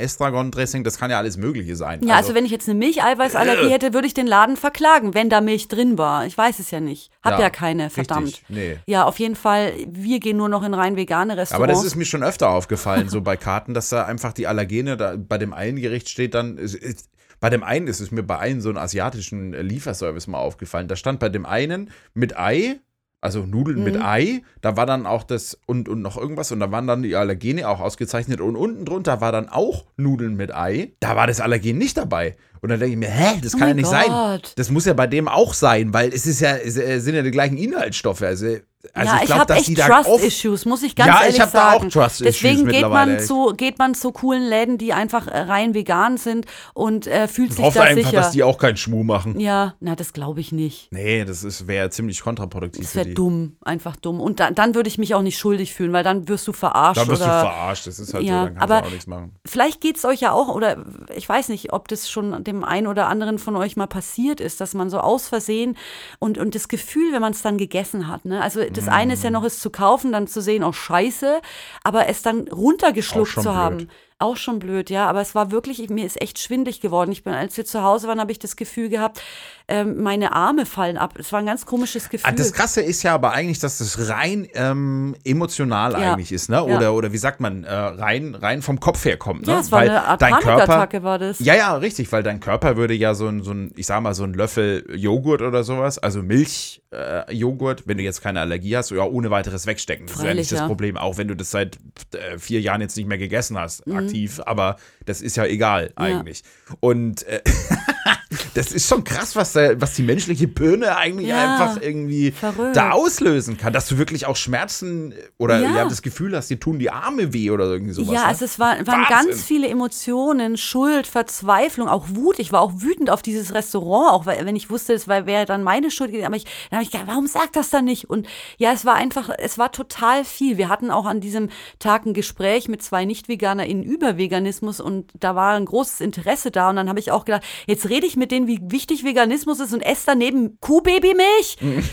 Orangen-Estragon-Dressing, 0.00 0.84
das 0.84 0.98
kann 0.98 1.10
ja 1.10 1.18
alles 1.18 1.36
Mögliche 1.36 1.76
sein. 1.76 2.00
Ja, 2.06 2.14
also, 2.16 2.34
wenn 2.34 2.44
ich 2.44 2.50
jetzt 2.50 2.68
eine 2.68 2.78
Milcheiweißallergie 2.78 3.68
hätte, 3.70 3.92
würde 3.94 4.06
ich 4.06 4.14
den 4.14 4.26
Laden 4.26 4.56
verklagen, 4.56 5.14
wenn 5.14 5.28
da 5.28 5.40
Milch 5.40 5.68
drin 5.68 5.98
war. 5.98 6.26
Ich 6.26 6.36
weiß 6.36 6.58
es 6.58 6.70
ja 6.70 6.80
nicht. 6.80 7.10
Hab 7.22 7.32
ja, 7.34 7.40
Ja, 7.40 7.50
keine, 7.50 7.84
richtig. 7.84 7.94
verdammt. 8.06 8.42
Nee. 8.48 8.78
Ja, 8.86 9.04
auf 9.04 9.18
jeden 9.18 9.36
Fall, 9.36 9.72
wir 9.88 10.20
gehen 10.20 10.36
nur 10.36 10.48
noch 10.48 10.62
in 10.62 10.74
rein 10.74 10.96
vegane 10.96 11.32
Aber 11.32 11.42
Restaurants. 11.42 11.74
das 11.80 11.84
ist 11.84 11.96
mir 11.96 12.04
schon 12.04 12.22
öfter 12.22 12.50
aufgefallen, 12.50 13.08
so 13.08 13.20
bei 13.20 13.36
Karten, 13.36 13.74
dass 13.74 13.88
da 13.88 14.04
einfach 14.04 14.32
die 14.32 14.46
Allergene, 14.46 14.96
da, 14.96 15.16
bei 15.16 15.38
dem 15.38 15.52
einen 15.52 15.80
Gericht 15.80 16.08
steht 16.08 16.34
dann, 16.34 16.58
es- 16.58 16.74
es- 16.74 17.08
bei 17.40 17.50
dem 17.50 17.62
einen 17.62 17.86
ist 17.86 18.00
es 18.00 18.10
mir 18.10 18.22
bei 18.22 18.38
einem 18.38 18.60
so 18.60 18.68
einem 18.68 18.78
asiatischen 18.78 19.54
äh, 19.54 19.62
Lieferservice 19.62 20.26
mal 20.26 20.38
aufgefallen. 20.38 20.88
Da 20.88 20.96
stand 20.96 21.20
bei 21.20 21.28
dem 21.28 21.46
einen 21.46 21.90
mit 22.14 22.38
Ei, 22.38 22.80
also 23.20 23.44
Nudeln 23.46 23.78
Mhm. 23.78 23.84
mit 23.84 24.00
Ei, 24.00 24.42
da 24.60 24.76
war 24.76 24.86
dann 24.86 25.06
auch 25.06 25.22
das 25.24 25.58
und, 25.66 25.88
und 25.88 26.00
noch 26.02 26.16
irgendwas 26.16 26.52
und 26.52 26.60
da 26.60 26.70
waren 26.70 26.86
dann 26.86 27.02
die 27.02 27.16
Allergene 27.16 27.68
auch 27.68 27.80
ausgezeichnet 27.80 28.40
und 28.40 28.56
unten 28.56 28.84
drunter 28.84 29.20
war 29.20 29.32
dann 29.32 29.48
auch 29.48 29.86
Nudeln 29.96 30.36
mit 30.36 30.54
Ei. 30.54 30.92
Da 31.00 31.16
war 31.16 31.26
das 31.26 31.40
Allergen 31.40 31.78
nicht 31.78 31.96
dabei. 31.96 32.36
Und 32.62 32.68
dann 32.70 32.80
denke 32.80 32.92
ich 32.92 32.98
mir, 32.98 33.10
hä, 33.10 33.38
das 33.42 33.54
Oh 33.54 33.58
kann 33.58 33.68
ja 33.68 33.74
mein 33.74 33.76
nicht 33.76 33.88
sein. 33.90 34.06
Gott. 34.08 34.52
Das 34.56 34.70
muss 34.70 34.84
ja 34.84 34.92
bei 34.94 35.06
dem 35.06 35.28
auch 35.28 35.54
sein, 35.54 35.92
weil 35.94 36.12
es 36.12 36.26
ist 36.26 36.40
ja, 36.40 36.56
es 36.56 36.76
äh, 36.76 36.98
sind 37.00 37.14
ja 37.14 37.22
die 37.22 37.30
gleichen 37.30 37.56
Inhaltsstoffe. 37.58 38.22
Also, 38.22 38.46
also 38.94 39.10
ja, 39.12 39.16
ich 39.16 39.22
ich, 39.22 39.26
glaube, 39.26 39.40
habe 39.40 39.54
dass 39.54 39.68
echt 39.68 39.78
da 39.80 40.02
Trust-Issues, 40.02 40.64
muss 40.64 40.82
ich 40.84 40.94
ganz 40.94 41.08
Ja, 41.08 41.16
ich 41.20 41.24
ehrlich 41.26 41.40
hab 41.40 41.52
da 41.52 41.68
auch 41.70 41.72
sagen. 41.80 41.90
Trust-Issues 41.90 42.40
Deswegen 42.40 42.68
geht 42.68 42.88
man, 42.88 43.18
zu, 43.18 43.52
geht 43.56 43.78
man 43.80 43.94
zu 43.96 44.12
coolen 44.12 44.44
Läden, 44.48 44.78
die 44.78 44.92
einfach 44.92 45.26
äh, 45.26 45.38
rein 45.40 45.74
vegan 45.74 46.18
sind 46.18 46.46
und 46.72 47.08
äh, 47.08 47.26
fühlt 47.26 47.50
Ich 47.50 47.56
sich 47.56 47.64
hoffe 47.64 47.78
da 47.80 47.84
einfach, 47.84 48.04
sicher. 48.10 48.16
dass 48.22 48.30
die 48.30 48.44
auch 48.44 48.58
keinen 48.58 48.76
Schmuh 48.76 49.02
machen. 49.02 49.40
ja, 49.40 49.74
na, 49.80 49.96
das 49.96 50.12
glaube 50.12 50.38
ich 50.40 50.52
nicht. 50.52 50.92
Nee, 50.92 51.24
das 51.24 51.66
wäre 51.66 51.90
ziemlich 51.90 52.20
kontraproduktiv 52.20 52.84
Das 52.84 52.94
wäre 52.94 53.08
dumm, 53.08 53.56
einfach 53.64 53.96
dumm. 53.96 54.20
Und 54.20 54.38
dann, 54.38 54.54
dann 54.54 54.76
würde 54.76 54.88
ich 54.88 54.98
mich 54.98 55.14
auch 55.16 55.22
nicht 55.22 55.38
schuldig 55.38 55.74
fühlen, 55.74 55.92
weil 55.92 56.04
dann 56.04 56.28
wirst 56.28 56.46
du 56.46 56.52
verarscht. 56.52 56.96
Dann 57.00 57.08
wirst 57.08 57.22
oder 57.22 57.32
du 57.42 57.48
verarscht, 57.48 57.86
das 57.88 57.98
ist 57.98 58.14
halt 58.14 58.22
Ja, 58.24 58.40
so, 58.40 58.44
dann 58.46 58.54
kannst 58.54 58.62
aber- 58.70 58.80
du 58.82 58.86
auch 58.86 58.90
nichts 58.92 59.06
machen. 59.08 59.34
Vielleicht 59.44 59.80
geht 59.80 59.96
es 59.96 60.04
euch 60.04 60.20
ja 60.20 60.30
auch, 60.30 60.46
oder 60.54 60.84
ich 61.16 61.28
weiß 61.28 61.48
nicht, 61.48 61.72
ob 61.72 61.88
das 61.88 62.08
schon 62.08 62.44
dem 62.46 62.64
einen 62.64 62.86
oder 62.86 63.08
anderen 63.08 63.38
von 63.38 63.56
euch 63.56 63.76
mal 63.76 63.86
passiert 63.86 64.40
ist, 64.40 64.60
dass 64.60 64.74
man 64.74 64.90
so 64.90 64.98
aus 64.98 65.28
Versehen 65.28 65.76
und, 66.18 66.38
und 66.38 66.54
das 66.54 66.68
Gefühl, 66.68 67.12
wenn 67.12 67.20
man 67.20 67.32
es 67.32 67.42
dann 67.42 67.58
gegessen 67.58 68.08
hat. 68.08 68.24
Ne? 68.24 68.40
Also 68.40 68.62
das 68.70 68.88
eine 68.88 69.14
ist 69.14 69.24
ja 69.24 69.30
noch, 69.30 69.44
es 69.44 69.60
zu 69.60 69.70
kaufen, 69.70 70.12
dann 70.12 70.26
zu 70.26 70.40
sehen, 70.40 70.64
oh 70.64 70.72
scheiße, 70.72 71.40
aber 71.82 72.08
es 72.08 72.22
dann 72.22 72.48
runtergeschluckt 72.48 73.40
zu 73.40 73.54
haben. 73.54 73.88
Auch 74.18 74.38
schon 74.38 74.58
blöd, 74.60 74.88
ja. 74.88 75.06
Aber 75.06 75.20
es 75.20 75.34
war 75.34 75.50
wirklich, 75.50 75.78
ich- 75.82 75.90
mir 75.90 76.06
ist 76.06 76.20
echt 76.22 76.38
schwindlig 76.38 76.80
geworden. 76.80 77.12
Ich 77.12 77.22
bin, 77.22 77.34
als 77.34 77.54
wir 77.58 77.66
zu 77.66 77.82
Hause 77.82 78.08
waren, 78.08 78.18
habe 78.18 78.32
ich 78.32 78.38
das 78.38 78.56
Gefühl 78.56 78.88
gehabt, 78.88 79.20
ähm, 79.68 80.02
meine 80.02 80.32
Arme 80.32 80.64
fallen 80.64 80.96
ab. 80.96 81.18
Es 81.18 81.32
war 81.32 81.40
ein 81.40 81.44
ganz 81.46 81.66
komisches 81.66 82.08
Gefühl. 82.08 82.30
Ah, 82.30 82.32
Das 82.34 82.52
Krasse 82.54 82.80
ist 82.80 83.02
ja 83.02 83.12
aber 83.14 83.32
eigentlich, 83.32 83.58
dass 83.58 83.76
das 83.76 84.08
rein 84.08 84.48
ähm, 84.54 85.16
emotional 85.24 85.92
Ja. 85.92 86.12
eigentlich 86.12 86.32
ist, 86.32 86.48
ne? 86.48 86.64
Oder, 86.64 86.94
oder 86.94 87.12
wie 87.12 87.18
sagt 87.18 87.40
man, 87.40 87.64
äh, 87.64 87.74
rein, 87.74 88.34
rein 88.34 88.62
vom 88.62 88.80
Kopf 88.80 89.04
her 89.04 89.18
kommt, 89.18 89.46
ne? 89.46 89.52
ja, 89.52 89.60
es 89.60 89.70
war 89.70 89.80
Weil 89.80 89.90
eine 89.90 90.04
Art 90.04 90.22
dein 90.22 90.34
Körper, 90.34 91.02
war 91.02 91.18
das. 91.18 91.38
Ja, 91.40 91.54
ja, 91.54 91.74
richtig, 91.76 92.10
weil 92.10 92.22
dein 92.22 92.40
Körper 92.40 92.76
würde 92.78 92.94
ja 92.94 93.12
so 93.14 93.26
ein, 93.28 93.42
so 93.42 93.50
ein 93.50 93.70
ich 93.76 93.84
sag 93.86 94.00
mal, 94.00 94.14
so 94.14 94.24
ein 94.24 94.32
Löffel 94.32 94.86
Joghurt 94.96 95.42
oder 95.42 95.62
sowas, 95.62 95.98
also 95.98 96.22
Milchjoghurt, 96.22 96.82
äh, 96.92 97.32
Joghurt, 97.34 97.82
wenn 97.86 97.98
du 97.98 98.04
jetzt 98.04 98.22
keine 98.22 98.40
Allergie 98.40 98.76
hast, 98.76 98.92
ja, 98.92 99.02
ohne 99.02 99.30
weiteres 99.30 99.66
wegstecken. 99.66 100.06
Das 100.06 100.14
ist 100.16 100.20
ja 100.22 100.24
Freilich, 100.28 100.38
nicht 100.42 100.52
das 100.52 100.60
ja. 100.60 100.66
Problem, 100.66 100.96
auch 100.96 101.18
wenn 101.18 101.28
du 101.28 101.34
das 101.36 101.50
seit 101.50 101.76
äh, 102.14 102.38
vier 102.38 102.60
Jahren 102.62 102.80
jetzt 102.80 102.96
nicht 102.96 103.08
mehr 103.08 103.18
gegessen 103.18 103.58
hast, 103.58 103.84
Mhm. 103.86 104.05
Aktiv, 104.06 104.40
aber 104.44 104.76
das 105.04 105.22
ist 105.22 105.36
ja 105.36 105.44
egal 105.44 105.92
eigentlich. 105.96 106.42
Und 106.80 107.22
äh, 107.24 107.42
das 108.56 108.72
ist 108.72 108.88
schon 108.88 109.04
krass, 109.04 109.36
was, 109.36 109.52
da, 109.52 109.80
was 109.80 109.94
die 109.94 110.02
menschliche 110.02 110.48
Birne 110.48 110.96
eigentlich 110.96 111.28
Ja, 111.28 111.56
einfach 111.56 111.82
irgendwie 111.82 112.30
verrückt. 112.30 112.74
da 112.76 112.92
auslösen 112.92 113.56
kann, 113.58 113.72
dass 113.72 113.86
du 113.88 113.98
wirklich 113.98 114.26
auch 114.26 114.36
Schmerzen 114.36 115.14
oder 115.38 115.60
Ja. 115.60 115.74
ja. 115.74 115.84
das 115.84 116.02
Gefühl 116.02 116.34
hast, 116.36 116.48
dir 116.48 116.58
tun 116.58 116.78
die 116.78 116.90
Arme 116.90 117.32
weh 117.32 117.50
oder 117.50 117.64
irgendwie 117.66 117.92
sowas. 117.92 118.14
Ja, 118.14 118.20
ne? 118.22 118.26
also 118.26 118.44
es 118.44 118.58
war, 118.58 118.76
waren 118.78 118.86
Wahnsinn. 118.86 119.06
ganz 119.08 119.42
viele 119.44 119.68
Emotionen, 119.68 120.56
Schuld, 120.56 121.06
Verzweiflung, 121.06 121.88
auch 121.88 122.06
Wut. 122.08 122.38
Ich 122.38 122.52
war 122.52 122.60
auch 122.62 122.72
wütend 122.76 123.10
auf 123.10 123.22
dieses 123.22 123.52
Restaurant, 123.54 124.12
auch 124.12 124.26
weil, 124.26 124.44
wenn 124.46 124.56
ich 124.56 124.70
wusste, 124.70 124.94
es 124.94 125.06
wäre 125.06 125.44
dann 125.44 125.62
meine 125.62 125.90
Schuld 125.90 126.10
gewesen. 126.10 126.26
Aber 126.26 126.36
ich, 126.36 126.44
dann 126.70 126.78
habe 126.78 126.82
ich 126.84 126.90
gedacht, 126.90 127.08
warum 127.08 127.26
sagt 127.26 127.56
das 127.56 127.70
dann 127.70 127.84
nicht? 127.84 128.08
Und 128.08 128.26
ja, 128.58 128.72
es 128.72 128.84
war 128.84 128.94
einfach, 128.94 129.30
es 129.38 129.58
war 129.58 129.70
total 129.72 130.24
viel. 130.24 130.56
Wir 130.56 130.68
hatten 130.68 130.90
auch 130.90 131.04
an 131.06 131.20
diesem 131.20 131.50
Tag 131.78 132.06
ein 132.06 132.14
Gespräch 132.14 132.68
mit 132.68 132.82
zwei 132.82 133.04
Nicht-VeganerInnen 133.04 133.82
über 133.84 134.16
Veganismus 134.16 134.80
und 134.80 135.10
da 135.20 135.34
war 135.34 135.54
ein 135.54 135.66
großes 135.66 136.00
Interesse 136.00 136.50
da. 136.50 136.70
Und 136.70 136.76
dann 136.76 136.88
habe 136.88 137.00
ich 137.00 137.10
auch 137.10 137.24
gedacht, 137.24 137.42
jetzt 137.66 137.88
rede 137.88 138.06
ich 138.06 138.16
mit 138.16 138.30
denen, 138.30 138.45
wie 138.46 138.60
wichtig 138.62 139.04
Veganismus 139.04 139.60
ist 139.60 139.72
und 139.72 139.80
esse 139.80 140.04
daneben 140.06 140.58
Kuhbabymilch. 140.60 141.58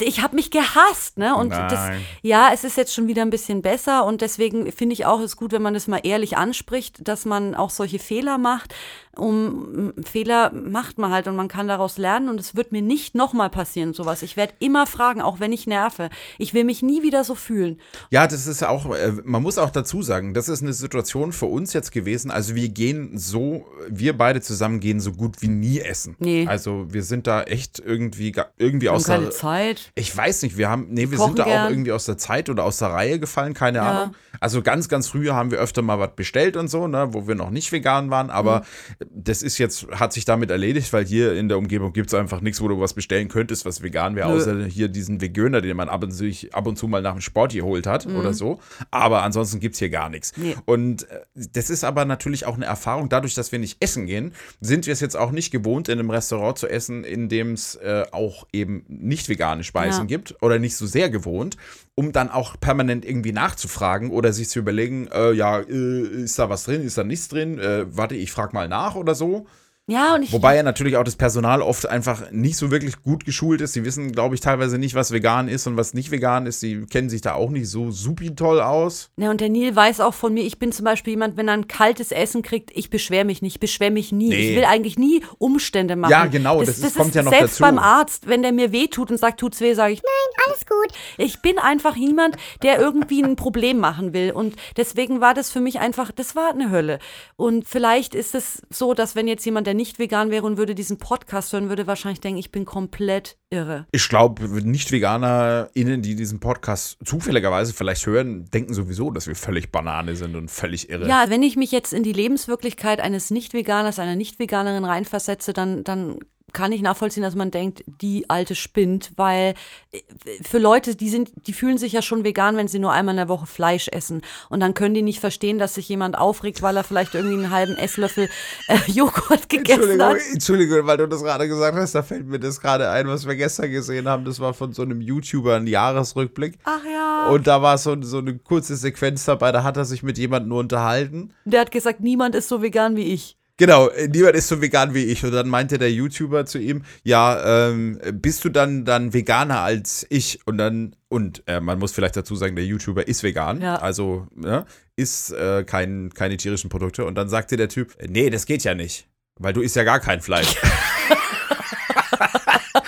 Ich 0.00 0.22
habe 0.22 0.36
mich 0.36 0.50
gehasst, 0.50 1.18
ne? 1.18 1.34
Und 1.34 1.50
das, 1.50 1.72
Nein. 1.72 2.04
ja, 2.22 2.50
es 2.52 2.64
ist 2.64 2.76
jetzt 2.76 2.94
schon 2.94 3.08
wieder 3.08 3.22
ein 3.22 3.30
bisschen 3.30 3.62
besser 3.62 4.04
und 4.04 4.20
deswegen 4.20 4.70
finde 4.72 4.92
ich 4.92 5.06
auch, 5.06 5.18
es 5.20 5.26
ist 5.32 5.36
gut, 5.36 5.52
wenn 5.52 5.62
man 5.62 5.74
das 5.74 5.86
mal 5.86 6.00
ehrlich 6.02 6.36
anspricht, 6.36 7.08
dass 7.08 7.24
man 7.24 7.54
auch 7.54 7.70
solche 7.70 7.98
Fehler 7.98 8.38
macht. 8.38 8.74
Um 9.16 9.94
Fehler 10.04 10.52
macht 10.52 10.98
man 10.98 11.10
halt 11.10 11.26
und 11.26 11.34
man 11.34 11.48
kann 11.48 11.66
daraus 11.66 11.98
lernen 11.98 12.28
und 12.28 12.38
es 12.38 12.54
wird 12.54 12.70
mir 12.70 12.82
nicht 12.82 13.16
nochmal 13.16 13.50
passieren, 13.50 13.92
sowas. 13.92 14.22
Ich 14.22 14.36
werde 14.36 14.54
immer 14.60 14.86
fragen, 14.86 15.20
auch 15.22 15.40
wenn 15.40 15.52
ich 15.52 15.66
nerve. 15.66 16.10
Ich 16.38 16.54
will 16.54 16.64
mich 16.64 16.82
nie 16.82 17.02
wieder 17.02 17.24
so 17.24 17.34
fühlen. 17.34 17.80
Ja, 18.10 18.26
das 18.28 18.46
ist 18.46 18.62
auch, 18.62 18.94
äh, 18.94 19.12
man 19.24 19.42
muss 19.42 19.58
auch 19.58 19.70
dazu 19.70 20.02
sagen, 20.02 20.34
das 20.34 20.48
ist 20.48 20.62
eine 20.62 20.72
Situation 20.72 21.32
für 21.32 21.46
uns 21.46 21.72
jetzt 21.72 21.90
gewesen. 21.90 22.30
Also 22.30 22.54
wir 22.54 22.68
gehen 22.68 23.18
so, 23.18 23.66
wir 23.88 24.16
beide 24.16 24.40
zusammen 24.40 24.78
gehen 24.78 25.00
so 25.00 25.12
gut 25.12 25.42
wie 25.42 25.48
nie 25.48 25.67
essen. 25.80 26.16
Nee. 26.18 26.46
Also 26.48 26.86
wir 26.90 27.02
sind 27.02 27.26
da 27.26 27.42
echt 27.42 27.78
irgendwie, 27.78 28.32
irgendwie 28.56 28.86
Wir 28.86 28.92
aus 28.92 29.04
keine 29.04 29.24
der, 29.24 29.30
Zeit. 29.32 29.90
ich 29.94 30.14
weiß 30.16 30.42
nicht, 30.42 30.56
wir 30.56 30.68
haben, 30.68 30.86
nee, 30.90 31.10
wir 31.10 31.18
Kochen 31.18 31.30
sind 31.30 31.38
da 31.40 31.44
gern. 31.44 31.66
auch 31.66 31.70
irgendwie 31.70 31.92
aus 31.92 32.04
der 32.06 32.16
Zeit 32.18 32.48
oder 32.48 32.64
aus 32.64 32.78
der 32.78 32.88
Reihe 32.88 33.18
gefallen, 33.18 33.54
keine 33.54 33.78
Ja. 33.78 34.02
Ahnung. 34.02 34.14
Also 34.40 34.62
ganz, 34.62 34.88
ganz 34.88 35.08
früher 35.08 35.34
haben 35.34 35.50
wir 35.50 35.58
öfter 35.58 35.82
mal 35.82 35.98
was 35.98 36.14
bestellt 36.14 36.56
und 36.56 36.68
so, 36.68 36.86
ne, 36.86 37.08
wo 37.12 37.26
wir 37.26 37.34
noch 37.34 37.50
nicht 37.50 37.72
vegan 37.72 38.10
waren, 38.10 38.30
aber 38.30 38.60
Mhm. 39.00 39.06
das 39.24 39.42
ist 39.42 39.58
jetzt, 39.58 39.86
hat 39.90 40.12
sich 40.12 40.24
damit 40.24 40.50
erledigt, 40.50 40.92
weil 40.92 41.04
hier 41.04 41.34
in 41.34 41.48
der 41.48 41.58
Umgebung 41.58 41.92
gibt 41.92 42.08
es 42.08 42.14
einfach 42.14 42.40
nichts, 42.40 42.60
wo 42.60 42.68
du 42.68 42.80
was 42.80 42.94
bestellen 42.94 43.28
könntest, 43.28 43.64
was 43.64 43.82
vegan 43.82 44.14
wäre, 44.16 44.28
außer 44.28 44.64
hier 44.66 44.88
diesen 44.88 45.20
Vegöner, 45.20 45.60
den 45.60 45.76
man 45.76 45.88
ab 45.88 46.02
und, 46.04 46.12
zu, 46.12 46.30
ab 46.52 46.66
und 46.66 46.76
zu 46.78 46.86
mal 46.86 47.02
nach 47.02 47.12
dem 47.12 47.20
Sport 47.20 47.52
geholt 47.52 47.86
hat 47.86 48.06
Mhm. 48.06 48.16
oder 48.16 48.32
so. 48.32 48.60
Aber 48.90 49.22
ansonsten 49.22 49.58
gibt 49.60 49.74
es 49.74 49.78
hier 49.80 49.90
gar 49.90 50.08
nichts. 50.08 50.32
Nee. 50.36 50.54
Und 50.66 51.10
äh, 51.10 51.20
das 51.52 51.68
ist 51.70 51.82
aber 51.84 52.04
natürlich 52.04 52.46
auch 52.46 52.54
eine 52.54 52.66
Erfahrung, 52.66 53.08
dadurch, 53.08 53.34
dass 53.34 53.50
wir 53.50 53.58
nicht 53.58 53.78
essen 53.82 54.06
gehen, 54.06 54.32
sind 54.60 54.86
wir 54.86 54.92
es 54.92 55.00
jetzt 55.00 55.16
auch 55.16 55.32
nicht 55.32 55.50
gewohnt, 55.50 55.57
in 55.88 55.98
einem 55.98 56.10
Restaurant 56.10 56.58
zu 56.58 56.68
essen, 56.68 57.04
in 57.04 57.28
dem 57.28 57.52
es 57.52 57.74
äh, 57.76 58.04
auch 58.12 58.46
eben 58.52 58.84
nicht 58.88 59.28
vegane 59.28 59.64
Speisen 59.64 60.02
Ja. 60.02 60.06
gibt 60.06 60.36
oder 60.42 60.58
nicht 60.58 60.76
so 60.76 60.86
sehr 60.86 61.10
gewohnt, 61.10 61.56
um 61.94 62.12
dann 62.12 62.30
auch 62.30 62.58
permanent 62.60 63.04
irgendwie 63.04 63.32
nachzufragen 63.32 64.10
oder 64.10 64.32
sich 64.32 64.48
zu 64.48 64.58
überlegen, 64.58 65.08
äh, 65.08 65.32
ja, 65.32 65.60
äh, 65.60 66.02
ist 66.24 66.38
da 66.38 66.48
was 66.48 66.64
drin, 66.64 66.82
ist 66.82 66.98
da 66.98 67.04
nichts 67.04 67.28
drin, 67.28 67.58
äh, 67.58 67.84
warte, 67.96 68.14
ich 68.14 68.30
frage 68.32 68.54
mal 68.54 68.68
nach 68.68 68.94
oder 68.94 69.14
so. 69.14 69.46
Ja, 69.90 70.14
und 70.14 70.22
ich. 70.22 70.32
Wobei 70.34 70.54
ja 70.54 70.62
natürlich 70.62 70.98
auch 70.98 71.02
das 71.02 71.16
Personal 71.16 71.62
oft 71.62 71.88
einfach 71.88 72.30
nicht 72.30 72.58
so 72.58 72.70
wirklich 72.70 73.02
gut 73.02 73.24
geschult 73.24 73.62
ist. 73.62 73.72
Sie 73.72 73.84
wissen, 73.86 74.12
glaube 74.12 74.34
ich, 74.34 74.42
teilweise 74.42 74.76
nicht, 74.76 74.94
was 74.94 75.12
vegan 75.12 75.48
ist 75.48 75.66
und 75.66 75.78
was 75.78 75.94
nicht 75.94 76.10
vegan 76.10 76.44
ist. 76.46 76.60
Sie 76.60 76.84
kennen 76.84 77.08
sich 77.08 77.22
da 77.22 77.32
auch 77.32 77.48
nicht 77.48 77.70
so 77.70 77.90
supi 77.90 78.34
toll 78.34 78.60
aus. 78.60 79.08
Ne, 79.16 79.30
und 79.30 79.40
der 79.40 79.48
Neil 79.48 79.74
weiß 79.74 80.00
auch 80.00 80.12
von 80.12 80.34
mir, 80.34 80.44
ich 80.44 80.58
bin 80.58 80.72
zum 80.72 80.84
Beispiel 80.84 81.12
jemand, 81.14 81.38
wenn 81.38 81.48
er 81.48 81.54
ein 81.54 81.68
kaltes 81.68 82.12
Essen 82.12 82.42
kriegt, 82.42 82.70
ich 82.76 82.90
beschwere 82.90 83.24
mich 83.24 83.40
nicht, 83.40 83.54
ich 83.54 83.60
beschwere 83.60 83.90
mich 83.90 84.12
nie. 84.12 84.28
Nee. 84.28 84.50
Ich 84.50 84.56
will 84.56 84.64
eigentlich 84.66 84.98
nie 84.98 85.22
Umstände 85.38 85.96
machen. 85.96 86.10
Ja, 86.10 86.26
genau, 86.26 86.60
das 86.62 86.78
ist- 86.78 86.94
kommt 86.94 87.14
ja 87.14 87.22
noch 87.22 87.32
selbst 87.32 87.54
dazu. 87.54 87.62
beim 87.62 87.78
Arzt, 87.78 88.28
wenn 88.28 88.42
der 88.42 88.52
mir 88.52 88.72
wehtut 88.72 89.10
und 89.10 89.16
sagt, 89.16 89.40
tut's 89.40 89.60
weh, 89.62 89.72
sage 89.72 89.94
ich, 89.94 90.02
Alles 90.46 90.66
gut. 90.66 90.92
ich 91.16 91.40
bin 91.40 91.58
einfach 91.58 91.96
niemand, 91.96 92.36
der 92.62 92.78
irgendwie 92.78 93.22
ein 93.24 93.36
Problem 93.36 93.78
machen 93.78 94.12
will. 94.12 94.32
Und 94.32 94.54
deswegen 94.76 95.22
war 95.22 95.32
das 95.32 95.50
für 95.50 95.60
mich 95.62 95.80
einfach, 95.80 96.12
das 96.12 96.36
war 96.36 96.50
eine 96.50 96.70
Hölle. 96.70 96.98
Und 97.36 97.66
vielleicht 97.66 98.14
ist 98.14 98.34
es 98.34 98.60
so, 98.68 98.92
dass 98.92 99.16
wenn 99.16 99.26
jetzt 99.28 99.46
jemand, 99.46 99.66
der 99.66 99.77
nicht 99.78 99.98
vegan 99.98 100.30
wäre 100.30 100.44
und 100.44 100.58
würde 100.58 100.74
diesen 100.74 100.98
Podcast 100.98 101.54
hören, 101.54 101.70
würde 101.70 101.86
wahrscheinlich 101.86 102.20
denken, 102.20 102.38
ich 102.38 102.52
bin 102.52 102.66
komplett 102.66 103.38
irre. 103.48 103.86
Ich 103.92 104.08
glaube, 104.10 104.46
Nicht-VeganerInnen, 104.46 106.02
die 106.02 106.14
diesen 106.14 106.40
Podcast 106.40 106.98
zufälligerweise 107.04 107.72
vielleicht 107.72 108.04
hören, 108.06 108.44
denken 108.50 108.74
sowieso, 108.74 109.10
dass 109.10 109.26
wir 109.26 109.36
völlig 109.36 109.72
Banane 109.72 110.16
sind 110.16 110.36
und 110.36 110.50
völlig 110.50 110.90
irre. 110.90 111.08
Ja, 111.08 111.26
wenn 111.28 111.42
ich 111.42 111.56
mich 111.56 111.72
jetzt 111.72 111.94
in 111.94 112.02
die 112.02 112.12
Lebenswirklichkeit 112.12 113.00
eines 113.00 113.30
Nicht-Veganers, 113.30 113.98
einer 113.98 114.16
Nicht-Veganerin 114.16 114.84
reinversetze, 114.84 115.54
dann, 115.54 115.84
dann 115.84 116.18
kann 116.52 116.72
ich 116.72 116.82
nachvollziehen, 116.82 117.22
dass 117.22 117.34
man 117.34 117.50
denkt, 117.50 117.84
die 117.86 118.28
alte 118.28 118.54
spinnt, 118.54 119.12
weil 119.16 119.54
äh, 119.92 120.00
für 120.42 120.58
Leute, 120.58 120.96
die 120.96 121.08
sind, 121.08 121.30
die 121.46 121.52
fühlen 121.52 121.78
sich 121.78 121.92
ja 121.92 122.02
schon 122.02 122.24
vegan, 122.24 122.56
wenn 122.56 122.68
sie 122.68 122.78
nur 122.78 122.92
einmal 122.92 123.14
in 123.14 123.18
der 123.18 123.28
Woche 123.28 123.46
Fleisch 123.46 123.88
essen. 123.88 124.22
Und 124.48 124.60
dann 124.60 124.74
können 124.74 124.94
die 124.94 125.02
nicht 125.02 125.20
verstehen, 125.20 125.58
dass 125.58 125.74
sich 125.74 125.88
jemand 125.88 126.18
aufregt, 126.18 126.62
weil 126.62 126.76
er 126.76 126.84
vielleicht 126.84 127.14
irgendwie 127.14 127.36
einen 127.36 127.50
halben 127.50 127.76
Esslöffel 127.76 128.28
äh, 128.68 128.78
Joghurt 128.86 129.48
gegessen 129.48 129.82
Entschuldigung, 129.82 130.06
hat. 130.06 130.32
Entschuldigung, 130.32 130.86
weil 130.86 130.96
du 130.96 131.08
das 131.08 131.22
gerade 131.22 131.48
gesagt 131.48 131.76
hast, 131.76 131.94
da 131.94 132.02
fällt 132.02 132.26
mir 132.26 132.38
das 132.38 132.60
gerade 132.60 132.90
ein, 132.90 133.08
was 133.08 133.26
wir 133.26 133.36
gestern 133.36 133.70
gesehen 133.70 134.08
haben. 134.08 134.24
Das 134.24 134.40
war 134.40 134.54
von 134.54 134.72
so 134.72 134.82
einem 134.82 135.00
YouTuber 135.00 135.56
ein 135.56 135.66
Jahresrückblick. 135.66 136.58
Ach 136.64 136.84
ja. 136.84 137.28
Und 137.28 137.46
da 137.46 137.62
war 137.62 137.78
so, 137.78 138.00
so 138.02 138.18
eine 138.18 138.38
kurze 138.38 138.76
Sequenz 138.76 139.24
dabei, 139.24 139.52
da 139.52 139.62
hat 139.62 139.76
er 139.76 139.84
sich 139.84 140.02
mit 140.02 140.18
jemandem 140.18 140.52
unterhalten. 140.52 141.32
Der 141.44 141.60
hat 141.60 141.70
gesagt, 141.70 142.00
niemand 142.00 142.34
ist 142.34 142.48
so 142.48 142.62
vegan 142.62 142.96
wie 142.96 143.12
ich. 143.12 143.37
Genau, 143.58 143.88
äh, 143.88 144.06
niemand 144.08 144.36
ist 144.36 144.48
so 144.48 144.60
vegan 144.62 144.94
wie 144.94 145.04
ich. 145.04 145.24
Und 145.24 145.32
dann 145.32 145.48
meinte 145.48 145.78
der 145.78 145.92
YouTuber 145.92 146.46
zu 146.46 146.58
ihm, 146.58 146.82
ja, 147.02 147.68
ähm, 147.68 148.00
bist 148.12 148.44
du 148.44 148.48
dann, 148.48 148.84
dann 148.84 149.12
veganer 149.12 149.60
als 149.60 150.06
ich? 150.10 150.38
Und 150.46 150.58
dann, 150.58 150.94
und 151.08 151.42
äh, 151.46 151.60
man 151.60 151.78
muss 151.78 151.92
vielleicht 151.92 152.16
dazu 152.16 152.36
sagen, 152.36 152.54
der 152.56 152.64
YouTuber 152.64 153.06
ist 153.08 153.22
vegan, 153.24 153.60
Ja. 153.60 153.76
also 153.76 154.28
ne, 154.34 154.64
isst 154.96 155.32
äh, 155.32 155.64
kein, 155.64 156.10
keine 156.14 156.36
tierischen 156.36 156.70
Produkte. 156.70 157.04
Und 157.04 157.16
dann 157.16 157.28
sagte 157.28 157.56
der 157.56 157.68
Typ, 157.68 157.94
nee, 158.08 158.30
das 158.30 158.46
geht 158.46 158.62
ja 158.62 158.74
nicht, 158.74 159.08
weil 159.40 159.52
du 159.52 159.60
isst 159.60 159.74
ja 159.76 159.82
gar 159.84 160.00
kein 160.00 160.20
Fleisch. 160.22 160.54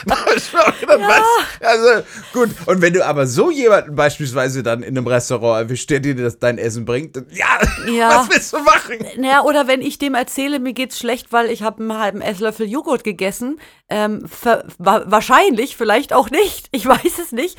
Da 0.07 0.17
hab 0.17 0.35
ich 0.37 0.50
mir 0.50 0.50
auch 0.67 0.79
gedacht, 0.81 1.01
was? 1.01 1.69
Also 1.69 2.03
gut, 2.33 2.51
und 2.67 2.81
wenn 2.83 2.93
du 2.93 3.05
aber 3.05 3.27
so 3.27 3.51
jemanden 3.51 3.95
beispielsweise 3.95 4.63
dann 4.63 4.83
in 4.83 4.97
einem 4.97 5.07
Restaurant 5.07 5.65
erwischt, 5.65 5.91
der 5.91 6.01
dir 6.01 6.15
das, 6.15 6.39
dein 6.39 6.59
Essen 6.59 6.85
bringt, 6.85 7.17
dann, 7.17 7.27
ja, 7.31 7.47
Ja. 7.93 8.09
was 8.11 8.31
willst 8.31 8.53
du 8.53 8.59
machen? 8.61 8.99
Naja, 9.19 9.43
oder 9.43 9.67
wenn 9.67 9.83
ich 9.83 9.99
dem 9.99 10.15
erzähle, 10.15 10.59
mir 10.61 10.73
geht's 10.73 10.99
schlecht, 10.99 11.33
weil 11.33 11.51
ich 11.51 11.63
habe 11.63 11.81
einen 11.83 11.99
halben 11.99 12.21
Esslöffel 12.21 12.67
Joghurt 12.69 13.05
gegessen, 13.05 13.61
ähm, 13.89 14.25
ver 14.29 14.65
wa 14.79 15.03
wahrscheinlich, 15.07 15.77
vielleicht 15.77 16.13
auch 16.13 16.31
nicht, 16.31 16.69
ich 16.71 16.87
weiß 16.87 17.19
es 17.23 17.33
nicht. 17.33 17.59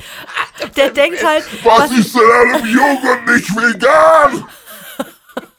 Der 0.76 0.90
denkt 0.90 1.24
halt, 1.26 1.44
Was 1.64 1.90
ist 1.92 2.14
denn 2.14 2.22
an 2.22 2.54
einem 2.54 2.66
Joghurt 2.74 3.26
nicht 3.26 3.48
vegan? 3.56 4.44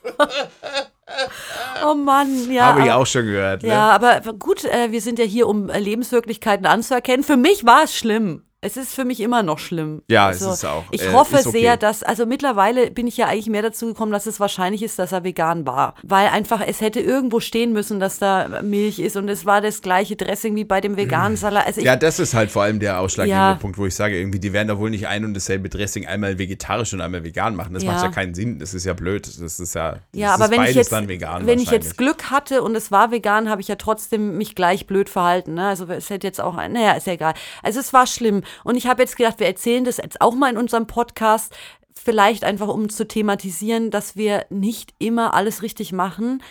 oh 1.85 1.93
Mann, 1.95 2.51
ja. 2.51 2.65
Habe 2.65 2.81
ich 2.81 2.91
auch 2.91 3.05
schon 3.05 3.25
gehört. 3.25 3.63
Ne? 3.63 3.69
Ja, 3.69 3.89
aber 3.91 4.21
gut, 4.33 4.63
äh, 4.65 4.91
wir 4.91 5.01
sind 5.01 5.19
ja 5.19 5.25
hier, 5.25 5.47
um 5.47 5.69
äh, 5.69 5.79
Lebenswirklichkeiten 5.79 6.65
anzuerkennen. 6.65 7.23
Für 7.23 7.37
mich 7.37 7.65
war 7.65 7.83
es 7.83 7.95
schlimm. 7.95 8.43
Es 8.65 8.77
ist 8.77 8.95
für 8.95 9.03
mich 9.03 9.19
immer 9.19 9.43
noch 9.43 9.59
schlimm. 9.59 10.03
Ja, 10.07 10.31
es 10.31 10.41
ist 10.41 10.63
auch, 10.65 10.85
Ich 10.91 11.03
äh, 11.03 11.11
hoffe 11.11 11.35
ist 11.35 11.47
okay. 11.47 11.59
sehr, 11.59 11.77
dass, 11.77 12.01
also 12.01 12.25
mittlerweile 12.25 12.91
bin 12.91 13.07
ich 13.07 13.17
ja 13.17 13.27
eigentlich 13.27 13.47
mehr 13.47 13.61
dazu 13.61 13.87
gekommen, 13.87 14.13
dass 14.13 14.25
es 14.25 14.39
wahrscheinlich 14.39 14.81
ist, 14.83 14.97
dass 14.99 15.11
er 15.11 15.25
vegan 15.25 15.65
war. 15.67 15.95
Weil 16.01 16.27
einfach, 16.29 16.61
es 16.65 16.79
hätte 16.79 17.01
irgendwo 17.01 17.41
stehen 17.41 17.73
müssen, 17.73 17.99
dass 17.99 18.19
da 18.19 18.61
Milch 18.61 18.99
ist 18.99 19.17
und 19.17 19.27
es 19.27 19.45
war 19.45 19.59
das 19.59 19.81
gleiche 19.81 20.15
Dressing 20.15 20.55
wie 20.55 20.63
bei 20.63 20.79
dem 20.79 20.95
veganen 20.95 21.35
Salat. 21.35 21.67
Also 21.67 21.81
Ja, 21.81 21.97
das 21.97 22.19
ist 22.19 22.33
halt 22.33 22.51
vor 22.51 22.63
allem 22.63 22.79
der 22.79 23.01
ausschlaggebende 23.01 23.43
Ja. 23.51 23.55
Punkt, 23.55 23.77
wo 23.77 23.85
ich 23.85 23.95
sage, 23.95 24.17
irgendwie, 24.17 24.39
die 24.39 24.53
werden 24.53 24.69
da 24.69 24.79
wohl 24.79 24.89
nicht 24.89 25.07
ein 25.07 25.25
und 25.25 25.33
dasselbe 25.33 25.67
Dressing 25.67 26.07
einmal 26.07 26.39
vegetarisch 26.39 26.93
und 26.93 27.01
einmal 27.01 27.25
vegan 27.25 27.57
machen. 27.57 27.73
Das 27.73 27.83
Ja. 27.83 27.91
macht 27.91 28.03
ja 28.03 28.11
keinen 28.11 28.33
Sinn. 28.33 28.59
Das 28.59 28.73
ist 28.73 28.85
ja 28.85 28.93
blöd. 28.93 29.27
Das 29.27 29.59
ist 29.59 29.75
ja, 29.75 29.91
das 29.91 29.99
Ja, 30.13 30.29
ist 30.35 30.41
aber 30.41 30.51
wenn 30.51 30.57
beides 30.57 30.71
ich 30.71 30.75
jetzt, 30.77 30.91
wenn 30.91 31.59
ich 31.59 31.69
jetzt. 31.69 31.97
Glück 31.97 32.31
hatte 32.31 32.63
und 32.63 32.75
es 32.75 32.91
war 32.91 33.11
vegan, 33.11 33.49
habe 33.49 33.59
ich 33.59 33.67
ja 33.67 33.75
trotzdem 33.75 34.37
mich 34.37 34.55
gleich 34.55 34.87
blöd 34.87 35.09
verhalten. 35.09 35.55
Ne? 35.55 35.67
Also 35.67 35.85
es 35.87 36.09
hätte 36.09 36.27
jetzt 36.27 36.39
auch, 36.39 36.55
naja, 36.55 36.93
ist 36.93 37.07
ja 37.07 37.13
egal. 37.13 37.33
Also 37.61 37.81
es 37.81 37.91
war 37.91 38.07
schlimm. 38.07 38.41
Und 38.63 38.75
ich 38.75 38.87
habe 38.87 39.01
jetzt 39.01 39.17
gedacht, 39.17 39.39
wir 39.39 39.47
erzählen 39.47 39.83
das 39.83 39.97
jetzt 39.97 40.21
auch 40.21 40.35
mal 40.35 40.51
in 40.51 40.57
unserem 40.57 40.87
Podcast. 40.87 41.55
vielleicht 41.95 42.43
einfach 42.43 42.67
um 42.67 42.89
zu 42.89 43.07
thematisieren, 43.07 43.91
dass 43.91 44.15
wir 44.15 44.45
nicht 44.49 44.93
immer 44.97 45.33
alles 45.35 45.61
richtig 45.61 45.93
machen 45.93 46.41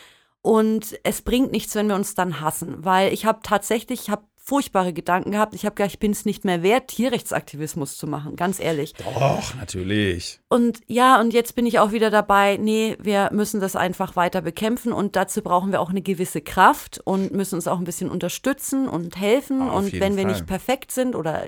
und 0.43 0.99
es 1.05 1.23
bringt 1.23 1.53
nichts, 1.53 1.75
wenn 1.77 1.87
wir 1.87 1.95
uns 1.95 2.17
dann 2.17 2.41
hassen, 2.41 2.85
weil 2.85 3.12
ich 3.12 3.25
habe 3.27 3.41
tatsächlich, 3.45 4.03
ich 4.03 4.11
habe 4.11 4.25
furchtbare 4.45 4.93
Gedanken 4.93 5.31
gehabt. 5.31 5.55
Ich 5.55 5.65
habe 5.65 5.77
gedacht, 5.77 5.93
ich 5.93 6.01
bin 6.01 6.11
es 6.11 6.25
nicht 6.25 6.45
mehr 6.45 6.65
wert, 6.65 6.89
Tierrechtsaktivismus 6.89 7.97
zu 7.97 8.09
machen, 8.09 8.35
ganz 8.35 8.59
ehrlich. 8.59 8.93
Doch, 8.95 9.55
natürlich. 9.55 10.41
Und 10.49 10.81
ja, 10.89 11.21
und 11.21 11.33
jetzt 11.33 11.55
bin 11.55 11.65
ich 11.65 11.79
auch 11.79 11.93
wieder 11.93 12.11
dabei, 12.11 12.57
nee, 12.57 12.97
wir 13.01 13.31
müssen 13.33 13.61
das 13.61 13.77
einfach 13.77 14.17
weiter 14.17 14.43
bekämpfen 14.43 14.93
und 14.93 15.15
dazu 15.15 15.43
brauchen 15.43 15.71
wir 15.71 15.81
auch 15.81 15.91
eine 15.91 16.03
gewisse 16.03 16.41
Kraft 16.41 17.01
und 17.05 17.31
müssen 17.31 17.55
uns 17.55 17.69
auch 17.69 17.79
ein 17.79 17.85
bisschen 17.85 18.11
unterstützen 18.11 18.89
und 18.89 19.17
helfen. 19.17 19.63
Auf 19.63 19.77
und 19.77 19.93
wenn 19.93 20.17
wir 20.17 20.25
Fall. 20.25 20.33
nicht 20.33 20.47
perfekt 20.47 20.91
sind 20.91 21.15
oder 21.15 21.45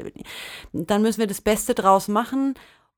dann 0.72 1.02
müssen 1.02 1.18
wir 1.18 1.26
das 1.26 1.40
Beste 1.40 1.74
draus 1.74 2.06
machen 2.06 2.54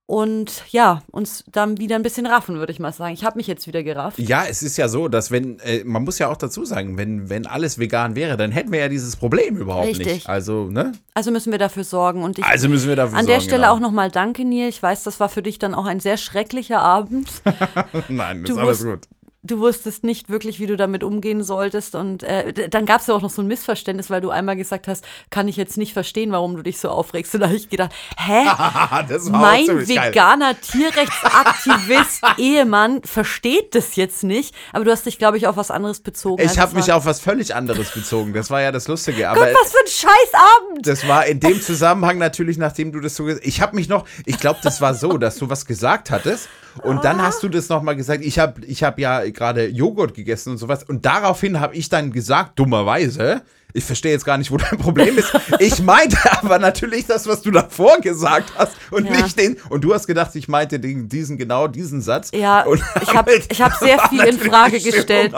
und 0.07 0.63
ja, 0.71 1.03
uns 1.11 1.45
dann 1.51 1.79
wieder 1.79 1.97
ein 1.97 2.03
bisschen 2.03 2.27
raffen, 2.27 2.57
würde 2.59 2.73
ich 2.73 2.79
mal 2.79 2.93
sagen. 2.93 3.13
Ich 3.13 3.25
habe 3.25 3.37
mich 3.37 3.47
jetzt 3.49 3.67
wieder 3.67 3.83
gerafft. 3.83 4.19
Ja, 4.21 4.45
es 4.49 4.63
ist 4.63 4.77
ja 4.77 4.87
so, 4.89 5.09
dass 5.09 5.31
wenn, 5.33 5.59
äh, 5.61 5.83
man 5.85 6.05
muss 6.05 6.19
ja 6.21 6.29
auch 6.29 6.37
dazu 6.37 6.65
sagen, 6.65 6.97
wenn, 6.97 7.29
wenn 7.29 7.47
alles 7.47 7.79
vegan 7.79 8.15
wäre, 8.15 8.37
dann 8.37 8.53
hätten 8.53 8.71
wir 8.71 8.79
ja 8.79 8.89
dieses 8.89 9.17
Problem 9.17 9.57
überhaupt 9.57 9.89
Richtig. 9.89 10.07
nicht. 10.07 10.29
Also, 10.29 10.67
ne? 10.71 10.93
Also 11.15 11.31
müssen 11.33 11.51
wir 11.51 11.59
dafür 11.59 11.83
sorgen. 11.85 12.23
Und 12.23 12.39
ich, 12.39 12.45
Also 12.45 12.69
müssen 12.69 12.89
wir 12.89 12.97
dafür 12.97 13.19
an 13.19 13.27
der 13.27 13.37
sorgen, 13.37 13.49
Stelle 13.49 13.63
genau. 13.65 13.75
auch 13.75 13.81
nochmal 13.81 14.11
danke, 14.11 14.45
Neil. 14.45 14.69
Ich 14.69 14.81
weiß, 14.83 15.03
das 15.03 15.19
war 15.19 15.29
für 15.29 15.43
dich 15.43 15.59
dann 15.59 15.75
auch 15.75 15.87
ein 15.87 15.99
sehr 16.01 16.17
schrecklicher 16.19 16.81
Abend. 16.81 17.29
Nein, 18.09 18.43
das 18.43 18.49
Du 18.51 18.53
ist 18.55 18.59
alles 18.59 18.85
musst- 18.85 18.85
gut. 18.85 19.16
Du 19.47 19.59
wusstest 19.61 20.05
nicht 20.05 20.29
wirklich, 20.29 20.61
wie 20.61 20.67
du 20.67 20.77
damit 20.77 21.03
umgehen 21.03 21.43
solltest. 21.43 21.95
Und 21.95 22.23
äh, 22.23 22.69
dann 22.69 22.87
gab 22.87 23.01
es 23.01 23.07
ja 23.07 23.15
auch 23.15 23.23
noch 23.23 23.31
so 23.31 23.43
ein 23.43 23.49
Missverständnis, 23.49 24.11
weil 24.11 24.21
du 24.21 24.31
einmal 24.31 24.57
gesagt 24.57 24.89
hast, 24.89 25.05
kann 25.31 25.49
ich 25.49 25.57
jetzt 25.57 25.77
nicht 25.77 25.93
verstehen, 25.93 26.33
warum 26.33 26.57
du 26.57 26.63
dich 26.63 26.79
so 26.79 26.89
aufregst. 26.89 27.35
Und 27.35 27.41
da 27.41 27.47
habe 27.47 27.57
ich 27.57 27.69
gedacht, 27.69 27.93
hä? 28.19 28.45
Mein 29.31 29.67
ziemlich 29.67 29.95
geil. 29.95 30.11
veganer 30.11 30.61
Tierrechtsaktivist, 30.61 32.23
Ehemann 32.39 33.03
versteht 33.03 33.75
das 33.75 33.97
jetzt 33.97 34.25
nicht. 34.25 34.55
Aber 34.73 34.85
du 34.85 34.91
hast 34.91 35.07
dich, 35.07 35.19
glaube 35.19 35.37
ich, 35.37 35.47
auf 35.47 35.57
was 35.57 35.71
anderes 35.71 36.01
bezogen. 36.01 36.43
Ich 36.43 36.59
habe 36.59 36.75
mich 36.75 36.93
auf 36.93 37.07
was 37.07 37.21
völlig 37.21 37.55
anderes 37.55 37.91
bezogen. 37.91 38.33
Das 38.33 38.51
war 38.51 38.61
ja 38.61 38.73
das 38.73 38.89
Lustige. 38.89 39.29
Aber 39.31 39.41
Gott, 39.41 39.55
was 39.63 39.73
für 39.73 39.79
ein 39.79 39.87
Scheißabend! 39.87 40.87
das 40.87 41.07
war 41.09 41.27
in 41.27 41.41
dem 41.41 41.61
Zusammenhang 41.61 42.19
natürlich, 42.19 42.59
nachdem 42.59 42.93
du 42.93 43.01
das 43.01 43.17
so 43.17 43.25
gesagt 43.25 43.47
Ich 43.47 43.61
habe 43.61 43.77
mich 43.77 43.89
noch, 43.89 44.07
ich 44.25 44.39
glaube, 44.39 44.61
das 44.63 44.81
war 44.81 44.95
so, 44.95 45.19
dass 45.19 45.37
du 45.37 45.49
was 45.49 45.67
gesagt 45.67 46.11
hattest 46.11 46.49
und 46.83 47.05
dann 47.05 47.23
hast 47.23 47.43
du 47.43 47.49
das 47.49 47.69
nochmal 47.69 47.97
gesagt. 47.97 48.25
Ich 48.25 48.39
habe 48.39 48.65
ich 48.67 48.83
hab 48.83 48.99
ja 48.99 49.23
gerade 49.37 49.67
Joghurt 49.69 50.15
gegessen 50.15 50.51
und 50.51 50.59
sowas 50.59 50.83
und 50.85 51.05
daraufhin 51.07 51.61
habe 51.61 51.77
ich 51.77 51.89
dann 51.89 52.11
gesagt, 52.13 52.59
dummerweise, 52.59 53.43
ich 53.73 53.85
verstehe 53.85 54.13
jetzt 54.13 54.25
gar 54.25 54.39
nicht, 54.39 54.51
wo 54.51 54.57
dein 54.57 54.79
Problem 54.79 55.19
ist. 55.19 55.31
Ich 55.59 55.83
meinte 55.83 56.17
aber 56.43 56.59
natürlich 56.59 57.05
das, 57.07 57.27
was 57.27 57.43
du 57.43 57.51
davor 57.51 57.99
gesagt 58.01 58.53
hast 58.57 58.73
und 58.91 59.05
Ja. 59.05 59.21
nicht 59.21 59.39
den. 59.39 59.59
Und 59.69 59.83
du 59.83 59.93
hast 59.93 60.07
gedacht, 60.07 60.35
ich 60.35 60.49
meinte 60.49 60.81
den, 60.81 61.11
diesen, 61.11 61.37
genau 61.37 61.69
diesen 61.69 62.01
Satz. 62.01 62.31
Ja, 62.33 62.63
und 62.63 62.83
ich 63.03 63.09
hab- 63.15 63.27
damit 63.27 63.53
ich 63.53 63.61
hab 63.61 63.75
sehr 63.75 63.99
viel 64.09 64.23
in 64.25 64.39
Frage 64.39 64.81
gestellt. 64.81 65.35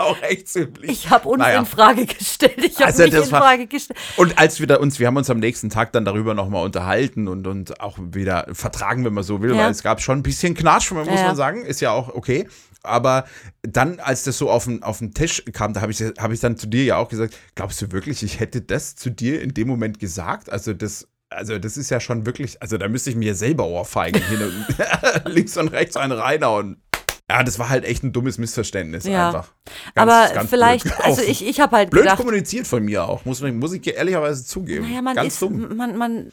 Ich 0.83 1.11
habe 1.11 1.29
uns 1.29 1.39
Naja. 1.39 1.59
in 1.59 1.67
Frage 1.67 2.07
gestellt. 2.07 2.55
Ich 2.65 2.77
habe 2.77 2.85
Also 2.87 3.03
mich 3.03 3.15
in 3.15 3.25
Frage 3.25 3.67
gestellt. 3.67 3.99
Und 4.17 4.39
als 4.39 4.61
wir 4.61 4.69
da 4.69 4.77
uns, 4.77 5.01
wir 5.01 5.09
haben 5.09 5.17
uns 5.17 5.31
am 5.31 5.39
nächsten 5.41 5.69
Tag 5.71 5.91
dann 5.93 6.05
darüber 6.05 6.35
nochmal 6.35 6.65
unterhalten 6.65 7.27
und, 7.27 7.47
und 7.49 7.81
auch 7.81 7.99
wieder 7.99 8.47
vertragen, 8.53 9.05
wenn 9.05 9.15
man 9.15 9.25
so 9.25 9.43
will, 9.43 9.57
Ja. 9.57 9.65
weil 9.65 9.71
es 9.73 9.83
gab 9.83 10.01
schon 10.01 10.19
ein 10.19 10.23
bisschen 10.23 10.55
Knatsch, 10.55 10.93
muss 10.93 11.09
ja. 11.09 11.15
man 11.27 11.35
sagen, 11.35 11.65
ist 11.65 11.81
ja 11.81 11.91
auch 11.91 12.15
okay. 12.15 12.47
Aber 12.89 13.25
dann, 13.63 14.01
als 14.01 14.25
das 14.25 14.39
so 14.39 14.51
auf 14.51 14.65
den, 14.65 14.83
auf 14.83 14.99
den 14.99 15.15
Tisch 15.15 15.45
kam, 15.53 15.73
da 15.73 15.81
habe 15.81 15.93
ich, 15.93 16.01
hab 16.01 16.33
ich 16.33 16.41
dann 16.41 16.57
zu 16.57 16.67
dir 16.67 16.85
ja 16.85 16.97
auch 16.97 17.09
gesagt, 17.09 17.37
glaubst 17.55 17.81
du 17.83 17.93
wirklich, 17.93 18.23
ich 18.23 18.41
hätte 18.41 18.61
das 18.61 18.97
zu 18.97 19.11
dir 19.11 19.41
in 19.43 19.55
dem 19.55 19.69
Moment 19.69 19.99
gesagt? 19.99 20.51
Also 20.51 20.73
das, 20.73 21.09
also 21.31 21.59
das 21.59 21.77
ist 21.77 21.91
ja 21.91 22.01
schon 22.01 22.27
wirklich, 22.27 22.61
also 22.63 22.79
da 22.79 22.89
müsste 22.89 23.11
ich 23.11 23.17
mir 23.17 23.35
selber 23.35 23.67
Ohrfeigen 23.67 24.23
hin 24.23 24.41
und 24.43 25.27
links 25.33 25.57
und 25.57 25.69
rechts 25.69 25.97
einen 25.97 26.19
reinhauen. 26.19 26.83
Ja, 27.31 27.43
das 27.43 27.59
war 27.59 27.69
halt 27.69 27.85
echt 27.85 28.03
ein 28.05 28.13
dummes 28.13 28.39
Missverständnis 28.39 29.05
Ja. 29.05 29.27
einfach. 29.29 29.49
Ganz- 29.95 30.11
Aber 30.13 30.35
ganz 30.35 30.49
vielleicht, 30.51 30.87
also 31.05 31.21
ich, 31.21 31.47
ich 31.47 31.61
habe 31.61 31.77
halt 31.77 31.91
Blöd 31.91 32.05
gedacht, 32.05 32.17
kommuniziert 32.19 32.67
von 32.67 32.83
mir 32.85 33.05
auch, 33.07 33.25
muss, 33.27 33.43
muss 33.43 33.73
ich 33.75 33.87
ehrlicherweise 33.87 34.45
zugeben. 34.47 34.87
naja, 34.89 35.03
man 35.03 35.15
Ganz 35.15 35.35
ist, 35.35 35.43
dumm. 35.43 35.77
man, 35.77 35.97
man, 35.97 36.33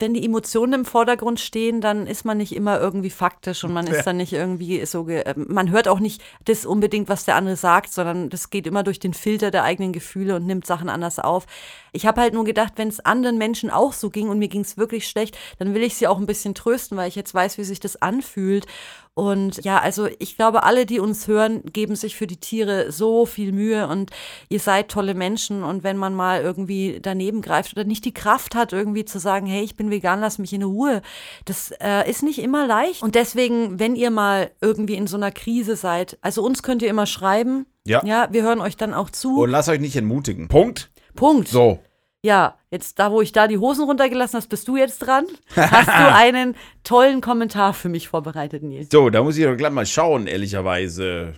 wenn 0.00 0.14
die 0.14 0.24
Emotionen 0.24 0.72
im 0.72 0.84
Vordergrund 0.86 1.38
stehen, 1.38 1.80
dann 1.82 2.06
ist 2.06 2.24
man 2.24 2.38
nicht 2.38 2.56
immer 2.56 2.80
irgendwie 2.80 3.10
faktisch 3.10 3.62
und 3.62 3.74
man 3.74 3.86
ist 3.88 3.96
Ja. 3.98 4.02
dann 4.04 4.16
nicht 4.16 4.32
irgendwie 4.32 4.84
so, 4.86 5.04
ge 5.04 5.20
äh, 5.20 5.34
man 5.36 5.70
hört 5.70 5.86
auch 5.86 6.00
nicht 6.00 6.22
das 6.46 6.64
unbedingt, 6.64 7.10
was 7.10 7.26
der 7.26 7.36
andere 7.36 7.56
sagt, 7.56 7.92
sondern 7.92 8.30
das 8.30 8.48
geht 8.48 8.66
immer 8.66 8.82
durch 8.84 8.98
den 9.00 9.12
Filter 9.12 9.50
der 9.50 9.64
eigenen 9.64 9.92
Gefühle 9.92 10.34
und 10.36 10.46
nimmt 10.46 10.66
Sachen 10.66 10.88
anders 10.88 11.18
auf. 11.18 11.44
Ich 11.92 12.06
habe 12.06 12.22
halt 12.22 12.32
nur 12.32 12.44
gedacht, 12.44 12.72
wenn 12.76 12.88
es 12.88 13.00
anderen 13.00 13.36
Menschen 13.36 13.68
auch 13.68 13.92
so 13.92 14.08
ging 14.08 14.30
und 14.30 14.38
mir 14.38 14.48
ging 14.48 14.62
es 14.62 14.78
wirklich 14.78 15.06
schlecht, 15.06 15.36
dann 15.58 15.74
will 15.74 15.82
ich 15.82 15.94
sie 15.96 16.06
auch 16.08 16.18
ein 16.18 16.24
bisschen 16.26 16.54
trösten, 16.54 16.96
weil 16.96 17.08
ich 17.08 17.16
jetzt 17.16 17.34
weiß, 17.34 17.58
wie 17.58 17.64
sich 17.64 17.80
das 17.80 18.00
anfühlt. 18.00 18.66
Und 19.14 19.62
ja, 19.62 19.78
also 19.78 20.08
ich 20.18 20.36
glaube, 20.36 20.62
alle, 20.62 20.86
die 20.86 20.98
uns 20.98 21.28
hören, 21.28 21.62
geben 21.70 21.96
sich 21.96 22.16
für 22.16 22.26
die 22.26 22.38
Tiere 22.38 22.90
so 22.92 23.26
viel 23.26 23.52
Mühe 23.52 23.86
und 23.86 24.10
ihr 24.48 24.58
seid 24.58 24.88
tolle 24.88 25.12
Menschen. 25.14 25.64
Und 25.64 25.84
wenn 25.84 25.98
man 25.98 26.14
mal 26.14 26.40
irgendwie 26.40 26.98
daneben 27.02 27.42
greift 27.42 27.72
oder 27.72 27.84
nicht 27.84 28.06
die 28.06 28.14
Kraft 28.14 28.54
hat, 28.54 28.72
irgendwie 28.72 29.04
zu 29.04 29.18
sagen, 29.18 29.46
hey, 29.46 29.62
ich 29.62 29.76
bin 29.76 29.90
vegan, 29.90 30.20
lass 30.20 30.38
mich 30.38 30.54
in 30.54 30.62
Ruhe, 30.62 31.02
das 31.44 31.72
äh, 31.80 32.08
ist 32.08 32.22
nicht 32.22 32.38
immer 32.38 32.66
leicht. 32.66 33.02
Und 33.02 33.14
deswegen, 33.14 33.78
wenn 33.78 33.96
ihr 33.96 34.10
mal 34.10 34.50
irgendwie 34.62 34.94
in 34.94 35.06
so 35.06 35.18
einer 35.18 35.30
Krise 35.30 35.76
seid, 35.76 36.16
also 36.22 36.42
uns 36.42 36.62
könnt 36.62 36.80
ihr 36.80 36.88
immer 36.88 37.06
schreiben. 37.06 37.66
Ja. 37.84 38.02
Ja, 38.06 38.28
wir 38.30 38.42
hören 38.44 38.60
euch 38.60 38.76
dann 38.78 38.94
auch 38.94 39.10
zu. 39.10 39.40
Und 39.40 39.50
lasst 39.50 39.68
euch 39.68 39.80
nicht 39.80 39.96
entmutigen. 39.96 40.48
Punkt. 40.48 40.90
Punkt. 41.14 41.48
So. 41.48 41.80
Ja, 42.24 42.56
jetzt 42.70 43.00
da, 43.00 43.10
wo 43.10 43.20
ich 43.20 43.32
da 43.32 43.48
die 43.48 43.58
Hosen 43.58 43.84
runtergelassen 43.84 44.36
hast, 44.36 44.48
bist 44.48 44.68
du 44.68 44.76
jetzt 44.76 45.00
dran. 45.00 45.24
Hast 45.56 45.88
du 45.88 45.92
einen 46.14 46.54
tollen 46.84 47.20
Kommentar 47.20 47.74
für 47.74 47.88
mich 47.88 48.08
vorbereitet, 48.08 48.62
Nils? 48.62 48.88
So, 48.92 49.10
da 49.10 49.22
muss 49.24 49.36
ich 49.36 49.44
doch 49.44 49.56
gleich 49.56 49.72
mal 49.72 49.86
schauen, 49.86 50.26
ehrlicherweise. 50.26 51.34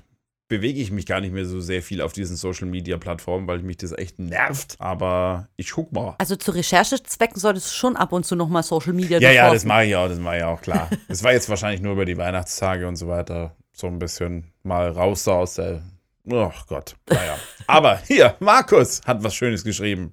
Bewege 0.47 0.79
ich 0.79 0.90
mich 0.90 1.07
gar 1.07 1.23
nicht 1.23 1.33
mehr 1.33 1.47
so 1.47 1.59
sehr 1.59 1.83
viel 1.83 2.03
auf 2.03 2.12
diesen 2.12 2.37
Social 2.37 2.68
Media 2.68 2.99
Plattformen, 2.99 3.49
weil 3.49 3.61
mich 3.61 3.79
das 3.79 3.92
echt 3.92 4.18
nervt. 4.18 4.77
Aber 4.79 5.49
ich 5.57 5.70
guck 5.70 5.90
mal. 5.90 6.16
Also 6.18 6.37
zu 6.37 6.51
Recherchezwecken 6.51 7.40
solltest 7.40 7.70
du 7.70 7.75
schon 7.75 7.97
ab 7.97 8.12
und 8.12 8.27
zu 8.27 8.37
nochmal 8.37 8.62
Social 8.62 8.92
Media 8.92 9.18
Ja, 9.20 9.31
ja, 9.31 9.51
das 9.51 9.64
mache 9.64 9.87
ich 9.87 9.97
auch, 9.97 10.07
das 10.07 10.18
mache 10.18 10.37
ich 10.37 10.44
auch, 10.44 10.61
klar. 10.61 10.90
Das 11.09 11.25
war 11.25 11.33
jetzt 11.33 11.49
wahrscheinlich 11.49 11.81
nur 11.81 11.94
über 11.94 12.05
die 12.05 12.18
Weihnachtstage 12.18 12.87
und 12.87 12.97
so 12.97 13.09
weiter. 13.09 13.57
So 13.73 13.87
ein 13.87 13.99
bisschen 13.99 14.53
mal 14.62 14.90
raus 14.90 15.27
aus 15.27 15.55
der. 15.55 15.81
Oh 16.31 16.53
Gott, 16.68 16.94
naja. 17.09 17.38
Aber 17.66 17.99
hier, 18.07 18.37
Markus 18.38 19.01
hat 19.07 19.25
was 19.25 19.35
Schönes 19.35 19.64
geschrieben. 19.64 20.12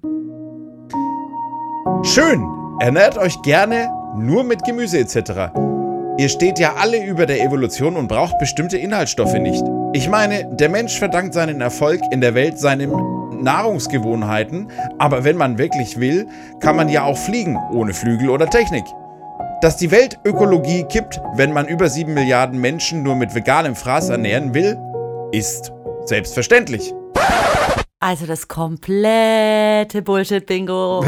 Schön, 2.04 2.46
ernährt 2.80 3.18
euch 3.18 3.40
gerne 3.42 3.88
nur 4.16 4.44
mit 4.44 4.64
Gemüse 4.64 4.98
etc. 4.98 5.52
Ihr 6.16 6.28
steht 6.28 6.58
ja 6.58 6.74
alle 6.78 7.04
über 7.04 7.26
der 7.26 7.42
Evolution 7.42 7.96
und 7.96 8.06
braucht 8.06 8.38
bestimmte 8.38 8.78
Inhaltsstoffe 8.78 9.34
nicht. 9.34 9.64
Ich 9.92 10.08
meine, 10.08 10.44
der 10.44 10.68
Mensch 10.68 10.98
verdankt 10.98 11.34
seinen 11.34 11.60
Erfolg 11.60 12.00
in 12.12 12.20
der 12.20 12.34
Welt 12.34 12.58
seinen 12.58 12.92
Nahrungsgewohnheiten, 13.42 14.68
aber 14.98 15.24
wenn 15.24 15.36
man 15.36 15.58
wirklich 15.58 15.98
will, 15.98 16.28
kann 16.60 16.76
man 16.76 16.88
ja 16.88 17.02
auch 17.02 17.18
fliegen, 17.18 17.58
ohne 17.72 17.94
Flügel 17.94 18.30
oder 18.30 18.48
Technik. 18.48 18.84
Dass 19.60 19.76
die 19.76 19.90
Weltökologie 19.90 20.84
kippt, 20.84 21.20
wenn 21.34 21.52
man 21.52 21.66
über 21.66 21.88
7 21.88 22.14
Milliarden 22.14 22.60
Menschen 22.60 23.02
nur 23.02 23.16
mit 23.16 23.34
veganem 23.34 23.74
Fraß 23.74 24.10
ernähren 24.10 24.54
will, 24.54 24.78
ist 25.32 25.72
selbstverständlich. 26.04 26.94
Also 28.02 28.26
das 28.26 28.48
komplette 28.48 30.02
Bullshit-Bingo. 30.02 31.04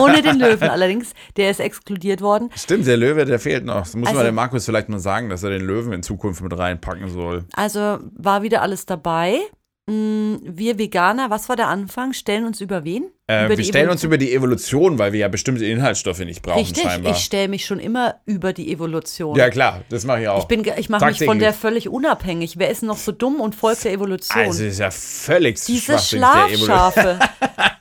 Ohne 0.00 0.22
den 0.22 0.38
Löwen 0.38 0.70
allerdings. 0.70 1.12
Der 1.36 1.50
ist 1.50 1.60
exkludiert 1.60 2.22
worden. 2.22 2.48
Stimmt, 2.56 2.86
der 2.86 2.96
Löwe, 2.96 3.26
der 3.26 3.38
fehlt 3.38 3.66
noch. 3.66 3.80
Das 3.80 3.94
muss 3.94 4.08
Also- 4.08 4.18
man 4.20 4.26
dem 4.26 4.34
Markus 4.36 4.64
vielleicht 4.64 4.88
mal 4.88 4.98
sagen, 4.98 5.28
dass 5.28 5.42
er 5.42 5.50
den 5.50 5.60
Löwen 5.62 5.92
in 5.92 6.02
Zukunft 6.02 6.40
mit 6.42 6.56
reinpacken 6.56 7.10
soll. 7.10 7.44
Also 7.52 7.98
war 8.16 8.42
wieder 8.42 8.62
alles 8.62 8.86
dabei. 8.86 9.38
Mm, 9.86 10.36
Wir 10.44 10.78
Veganer, 10.78 11.28
was 11.28 11.48
war 11.50 11.56
der 11.56 11.68
Anfang? 11.68 12.14
Stellen 12.14 12.46
uns 12.46 12.60
über 12.62 12.84
wen? 12.84 13.10
Äh, 13.30 13.56
wir 13.56 13.64
stellen 13.64 13.90
uns 13.90 14.02
über 14.02 14.18
die 14.18 14.34
Evolution, 14.34 14.98
weil 14.98 15.12
wir 15.12 15.20
ja 15.20 15.28
bestimmte 15.28 15.64
Inhaltsstoffe 15.64 16.18
nicht 16.20 16.42
brauchen, 16.42 16.58
Richtig, 16.58 16.82
scheinbar. 16.82 17.12
ich 17.12 17.18
stelle 17.18 17.48
mich 17.48 17.64
schon 17.64 17.78
immer 17.78 18.16
über 18.26 18.52
die 18.52 18.72
Evolution. 18.72 19.36
ja, 19.36 19.50
klar, 19.50 19.82
das 19.88 20.04
mache 20.04 20.22
ich 20.22 20.28
auch. 20.28 20.40
Ich, 20.40 20.48
bin, 20.48 20.64
ich 20.76 20.88
mache 20.88 21.06
mich 21.06 21.24
von 21.24 21.38
der 21.38 21.52
völlig 21.52 21.88
unabhängig. 21.88 22.58
Wer 22.58 22.70
ist 22.70 22.82
denn 22.82 22.88
noch 22.88 22.96
so 22.96 23.12
dumm 23.12 23.40
und 23.40 23.54
folgt 23.54 23.84
der 23.84 23.92
Evolution? 23.92 24.38
also, 24.46 24.64
das 24.64 24.72
ist 24.72 24.78
ja 24.80 24.90
völlig 24.90 25.64
Diese 25.64 25.92
Evolution. 25.92 26.18
Schlafschafe. 26.20 27.18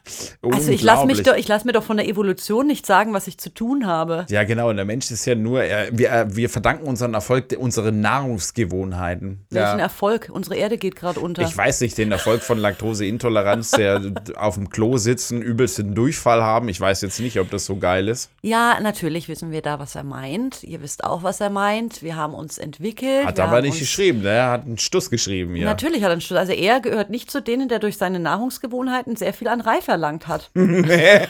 Also 0.42 0.72
ich 0.72 0.82
lasse 0.82 1.06
lass 1.48 1.66
mir 1.66 1.74
doch 1.74 1.84
von 1.84 1.98
der 1.98 2.08
Evolution 2.08 2.68
nicht 2.68 2.86
sagen, 2.86 3.14
was 3.14 3.28
ich 3.28 3.38
zu 3.38 3.54
tun 3.54 3.86
habe. 3.86 4.26
Ja, 4.30 4.44
genau. 4.44 4.70
Und 4.70 4.78
der 4.78 4.86
Mensch 4.86 5.12
ist 5.12 5.26
ja 5.26 5.36
nur, 5.36 5.64
er, 5.64 5.98
wir, 5.98 6.12
äh, 6.12 6.36
wir 6.36 6.50
verdanken 6.50 6.88
unseren 6.88 7.14
Erfolg 7.14 7.56
unseren 7.58 8.02
Nahrungsgewohnheiten. 8.02 9.46
Welchen 9.50 9.78
Ja. 9.80 9.84
Erfolg? 9.84 10.30
Unsere 10.32 10.56
Erde 10.56 10.78
geht 10.78 10.96
gerade 10.96 11.20
unter. 11.20 11.44
Ich 11.44 11.56
weiß 11.56 11.82
nicht, 11.82 11.98
den 11.98 12.12
Erfolg 12.12 12.42
von 12.42 12.58
Laktoseintoleranz, 12.58 13.72
der 13.72 14.02
auf 14.36 14.56
dem 14.56 14.70
Klo 14.70 14.98
sitzen 14.98 15.39
einen 15.40 15.48
übelsten 15.50 15.96
Durchfall 15.96 16.44
haben. 16.44 16.70
Ich 16.70 16.80
weiß 16.80 17.02
jetzt 17.02 17.20
nicht, 17.20 17.40
ob 17.40 17.50
das 17.50 17.66
so 17.66 17.78
geil 17.78 18.08
ist. 18.08 18.30
Ja, 18.42 18.80
natürlich 18.82 19.28
wissen 19.28 19.52
wir 19.52 19.62
da, 19.62 19.80
was 19.80 19.96
er 19.96 20.04
meint. 20.04 20.64
Ihr 20.64 20.82
wisst 20.82 21.04
auch, 21.04 21.24
was 21.24 21.42
er 21.42 21.50
meint. 21.50 22.02
Wir 22.04 22.16
haben 22.16 22.34
uns 22.34 22.58
entwickelt. 22.58 23.26
Hat 23.26 23.40
aber 23.40 23.62
nicht 23.62 23.80
geschrieben, 23.80 24.22
ne? 24.22 24.30
Er 24.30 24.52
hat 24.52 24.66
einen 24.66 24.78
Stuss 24.78 25.10
geschrieben, 25.10 25.56
ja. 25.56 25.66
Natürlich 25.66 26.02
hat 26.04 26.10
er 26.10 26.14
einen 26.14 26.22
Stuss. 26.22 26.38
Also 26.38 26.54
er 26.54 26.80
gehört 26.80 27.10
nicht 27.10 27.32
zu 27.32 27.42
denen, 27.42 27.70
der 27.70 27.80
durch 27.80 27.98
seine 27.98 28.20
Nahrungsgewohnheiten 28.20 29.16
sehr 29.16 29.34
viel 29.34 29.48
an 29.48 29.62
Reif 29.62 29.88
erlangt 29.88 30.28
hat. 30.28 30.52
er 30.56 31.28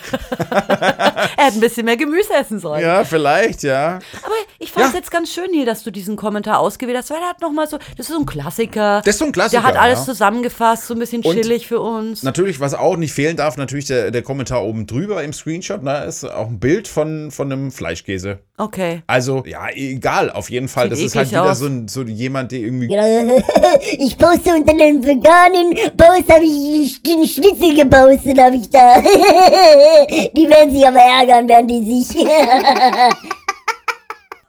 hätte 1.37 1.57
ein 1.57 1.59
bisschen 1.59 1.85
mehr 1.85 1.97
Gemüse 1.97 2.33
essen 2.33 2.59
sollen. 2.59 2.81
Ja, 2.81 3.03
vielleicht, 3.03 3.63
ja. 3.63 3.99
Aber 4.23 4.33
ich 4.59 4.71
fand 4.71 4.87
es 4.87 4.93
Ja. 4.93 4.97
jetzt 4.99 5.11
ganz 5.11 5.31
schön 5.31 5.47
hier, 5.51 5.65
dass 5.65 5.83
du 5.83 5.91
diesen 5.91 6.15
Kommentar 6.15 6.59
ausgewählt 6.59 6.97
hast, 6.97 7.09
weil 7.11 7.21
er 7.21 7.29
hat 7.29 7.41
noch 7.41 7.51
mal 7.51 7.67
so, 7.67 7.77
das 7.97 8.07
ist 8.09 8.13
so 8.13 8.19
ein 8.19 8.25
Klassiker. 8.25 9.01
Das 9.05 9.15
ist 9.15 9.19
so 9.19 9.25
ein 9.25 9.31
Klassiker, 9.31 9.61
Der 9.61 9.67
hat 9.69 9.77
alles 9.77 9.99
ja. 9.99 10.05
zusammengefasst, 10.05 10.87
so 10.87 10.93
ein 10.93 10.99
bisschen 10.99 11.23
Und 11.23 11.35
chillig 11.35 11.67
für 11.67 11.79
uns. 11.79 12.23
Natürlich, 12.23 12.59
was 12.59 12.73
auch 12.73 12.97
nicht 12.97 13.13
fehlen 13.13 13.37
darf, 13.37 13.57
natürlich 13.57 13.85
der, 13.85 13.98
der 14.11 14.21
Kommentar 14.21 14.63
oben 14.63 14.87
drüber 14.87 15.23
im 15.23 15.33
Screenshot, 15.33 15.83
ne, 15.83 16.05
ist 16.05 16.23
auch 16.23 16.47
ein 16.47 16.59
Bild 16.59 16.87
von, 16.87 17.31
von 17.31 17.51
einem 17.51 17.71
Fleischkäse. 17.71 18.39
Okay. 18.57 19.03
Also, 19.07 19.43
ja, 19.45 19.67
egal, 19.73 20.31
auf 20.31 20.49
jeden 20.49 20.67
Fall. 20.67 20.85
Sieht 20.85 20.91
das 20.91 20.99
ist 20.99 21.15
halt 21.15 21.31
wieder 21.31 21.51
aus. 21.51 21.59
so, 21.59 21.67
ein, 21.67 21.87
so 21.87 22.03
jemand, 22.03 22.51
der 22.51 22.59
irgendwie. 22.59 22.89
Ich 23.97 24.17
poste 24.17 24.53
unter 24.53 24.73
einem 24.73 25.03
veganen 25.03 25.73
Post, 25.95 26.29
habe 26.31 26.43
ich 26.43 27.01
den 27.03 27.25
Schnitzel 27.25 27.75
gepostet, 27.75 28.39
habe 28.39 28.55
ich 28.55 28.69
da. 28.69 29.01
Die 30.35 30.49
werden 30.49 30.71
sich 30.71 30.85
aber 30.85 30.99
ärgern, 30.99 31.47
werden 31.47 31.67
die 31.67 32.03
sich. 32.03 32.25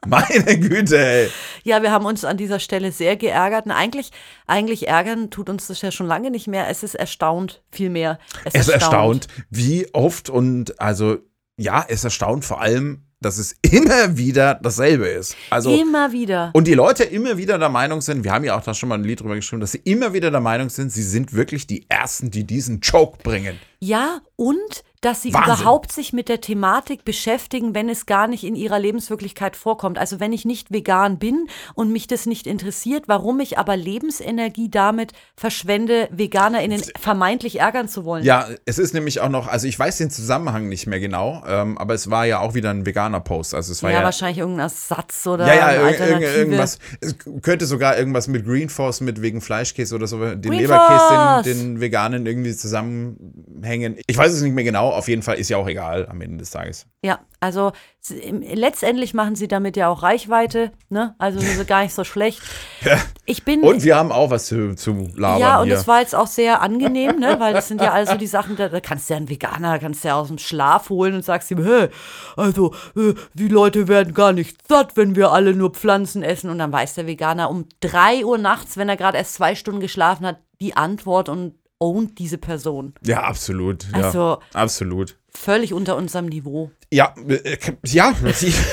Meine 0.06 0.58
Güte, 0.58 0.98
ey. 0.98 1.30
Ja, 1.62 1.82
wir 1.82 1.90
haben 1.90 2.06
uns 2.06 2.24
an 2.24 2.36
dieser 2.36 2.58
Stelle 2.58 2.90
sehr 2.90 3.16
geärgert. 3.16 3.66
Und 3.66 3.72
eigentlich, 3.72 4.10
eigentlich 4.46 4.88
ärgern 4.88 5.30
tut 5.30 5.50
uns 5.50 5.66
das 5.66 5.82
ja 5.82 5.90
schon 5.90 6.06
lange 6.06 6.30
nicht 6.30 6.48
mehr. 6.48 6.68
Es 6.68 6.82
ist 6.82 6.94
erstaunt, 6.94 7.62
viel 7.70 7.90
mehr. 7.90 8.18
Es 8.44 8.54
ist 8.54 8.68
erstaunt, 8.68 9.28
wie 9.50 9.92
oft 9.92 10.30
und 10.30 10.80
also, 10.80 11.18
ja, 11.58 11.84
es 11.86 12.02
erstaunt 12.02 12.46
vor 12.46 12.62
allem, 12.62 13.04
dass 13.20 13.36
es 13.36 13.54
immer 13.62 14.16
wieder 14.16 14.58
dasselbe 14.62 15.06
ist. 15.06 15.36
Also, 15.50 15.74
Immer 15.74 16.12
wieder. 16.12 16.50
Und 16.54 16.66
die 16.66 16.74
Leute 16.74 17.04
immer 17.04 17.36
wieder 17.36 17.58
der 17.58 17.68
Meinung 17.68 18.00
sind, 18.00 18.24
wir 18.24 18.32
haben 18.32 18.44
ja 18.44 18.58
auch 18.58 18.62
da 18.62 18.72
schon 18.72 18.88
mal 18.88 18.96
ein 18.96 19.04
Lied 19.04 19.20
drüber 19.20 19.34
geschrieben, 19.34 19.60
dass 19.60 19.72
sie 19.72 19.82
immer 19.84 20.14
wieder 20.14 20.30
der 20.30 20.40
Meinung 20.40 20.70
sind, 20.70 20.90
sie 20.90 21.02
sind 21.02 21.34
wirklich 21.34 21.66
die 21.66 21.84
Ersten, 21.90 22.30
die 22.30 22.44
diesen 22.44 22.80
Joke 22.80 23.18
bringen. 23.22 23.58
Ja, 23.80 24.20
und 24.36 24.82
dass 25.00 25.22
sie 25.22 25.32
Wahnsinn. 25.32 25.54
überhaupt 25.54 25.92
sich 25.92 26.12
mit 26.12 26.28
der 26.28 26.40
Thematik 26.40 27.04
beschäftigen, 27.04 27.74
wenn 27.74 27.88
es 27.88 28.04
gar 28.04 28.26
nicht 28.26 28.44
in 28.44 28.54
ihrer 28.54 28.78
Lebenswirklichkeit 28.78 29.56
vorkommt. 29.56 29.98
Also 29.98 30.20
wenn 30.20 30.32
ich 30.32 30.44
nicht 30.44 30.70
vegan 30.70 31.18
bin 31.18 31.46
und 31.74 31.90
mich 31.90 32.06
das 32.06 32.26
nicht 32.26 32.46
interessiert, 32.46 33.04
warum 33.06 33.40
ich 33.40 33.56
aber 33.56 33.76
Lebensenergie 33.76 34.68
damit 34.68 35.12
verschwende, 35.36 36.08
VeganerInnen 36.10 36.82
vermeintlich 36.98 37.60
ärgern 37.60 37.88
zu 37.88 38.04
wollen. 38.04 38.24
Ja, 38.24 38.46
es 38.66 38.78
ist 38.78 38.92
nämlich 38.92 39.20
auch 39.20 39.30
noch, 39.30 39.48
also 39.48 39.66
ich 39.66 39.78
weiß 39.78 39.96
den 39.96 40.10
Zusammenhang 40.10 40.68
nicht 40.68 40.86
mehr 40.86 41.00
genau, 41.00 41.42
ähm, 41.46 41.78
aber 41.78 41.94
es 41.94 42.10
war 42.10 42.26
ja 42.26 42.40
auch 42.40 42.52
wieder 42.52 42.70
ein 42.70 42.84
veganer 42.84 43.20
Post. 43.20 43.54
Also 43.54 43.72
es 43.72 43.82
war 43.82 43.90
ja, 43.90 44.00
ja, 44.00 44.04
wahrscheinlich 44.04 44.38
irgendein 44.38 44.64
Ersatz 44.64 45.26
oder 45.26 45.46
ja, 45.46 45.72
ja, 45.72 45.88
irg- 45.88 46.20
irgendwas. 46.20 46.78
Es 47.00 47.16
könnte 47.40 47.64
sogar 47.64 47.96
irgendwas 47.96 48.28
mit 48.28 48.44
Green 48.44 48.68
Force, 48.68 49.00
mit 49.00 49.22
wegen 49.22 49.40
Fleischkäse 49.40 49.94
oder 49.94 50.06
so, 50.06 50.18
den 50.18 50.42
Green 50.42 50.60
Leberkäse, 50.60 51.42
den, 51.44 51.74
den 51.74 51.80
Veganen 51.80 52.26
irgendwie 52.26 52.54
zusammenhängen. 52.54 53.96
Ich 54.06 54.18
weiß 54.18 54.32
es 54.32 54.42
nicht 54.42 54.54
mehr 54.54 54.64
genau, 54.64 54.89
auf 54.90 55.08
jeden 55.08 55.22
Fall 55.22 55.36
ist 55.38 55.48
ja 55.48 55.56
auch 55.56 55.68
egal 55.68 56.06
am 56.08 56.20
Ende 56.20 56.38
des 56.38 56.50
Tages. 56.50 56.86
Ja, 57.02 57.20
also 57.40 57.72
sie- 58.00 58.20
letztendlich 58.54 59.14
machen 59.14 59.34
sie 59.34 59.48
damit 59.48 59.76
ja 59.76 59.88
auch 59.88 60.02
Reichweite, 60.02 60.72
ne? 60.90 61.14
Also 61.18 61.38
das 61.40 61.48
ist 61.48 61.66
gar 61.66 61.82
nicht 61.82 61.94
so 61.94 62.04
schlecht. 62.04 62.40
Ich 63.26 63.44
bin 63.44 63.60
Und 63.62 63.84
wir 63.84 63.94
haben 63.94 64.10
auch 64.10 64.30
was 64.30 64.46
zu, 64.46 64.74
zu 64.74 65.06
labern 65.14 65.40
ja, 65.40 65.60
und 65.60 65.66
hier. 65.68 65.76
es 65.76 65.86
war 65.86 66.00
jetzt 66.00 66.16
auch 66.16 66.26
sehr 66.26 66.62
angenehm, 66.62 67.20
ne? 67.20 67.36
weil 67.38 67.52
das 67.52 67.68
sind 67.68 67.80
ja 67.80 67.92
also 67.92 68.16
die 68.16 68.26
Sachen, 68.26 68.56
da, 68.56 68.68
da 68.68 68.80
kannst 68.80 69.08
du 69.08 69.14
ja 69.14 69.18
einen 69.18 69.28
Veganer, 69.28 69.78
kannst 69.78 70.02
du 70.02 70.08
ja 70.08 70.16
aus 70.16 70.26
dem 70.28 70.38
Schlaf 70.38 70.88
holen 70.90 71.14
und 71.14 71.24
sagst 71.24 71.48
ihm, 71.52 71.62
hä, 71.64 71.90
also 72.36 72.74
äh, 72.96 73.14
die 73.34 73.46
Leute 73.46 73.86
werden 73.86 74.14
gar 74.14 74.32
nicht 74.32 74.66
satt, 74.66 74.96
wenn 74.96 75.14
wir 75.14 75.30
alle 75.30 75.54
nur 75.54 75.70
Pflanzen 75.70 76.24
essen. 76.24 76.50
Und 76.50 76.58
dann 76.58 76.72
weiß 76.72 76.94
der 76.94 77.06
Veganer 77.06 77.50
um 77.50 77.66
drei 77.78 78.24
Uhr 78.24 78.36
nachts, 78.36 78.76
wenn 78.76 78.88
er 78.88 78.96
gerade 78.96 79.18
erst 79.18 79.34
zwei 79.34 79.54
Stunden 79.54 79.78
geschlafen 79.80 80.26
hat, 80.26 80.38
die 80.60 80.76
Antwort 80.76 81.28
und 81.28 81.54
ownt 81.80 82.18
diese 82.18 82.38
Person. 82.38 82.92
ja, 83.02 83.22
absolut. 83.22 83.86
Ja, 83.96 84.04
Also- 84.04 84.38
absolut. 84.52 85.16
Völlig 85.32 85.72
unter 85.72 85.94
unserem 85.96 86.26
Niveau. 86.26 86.72
Ja, 86.92 87.14
äh, 87.28 87.56
ja. 87.86 88.12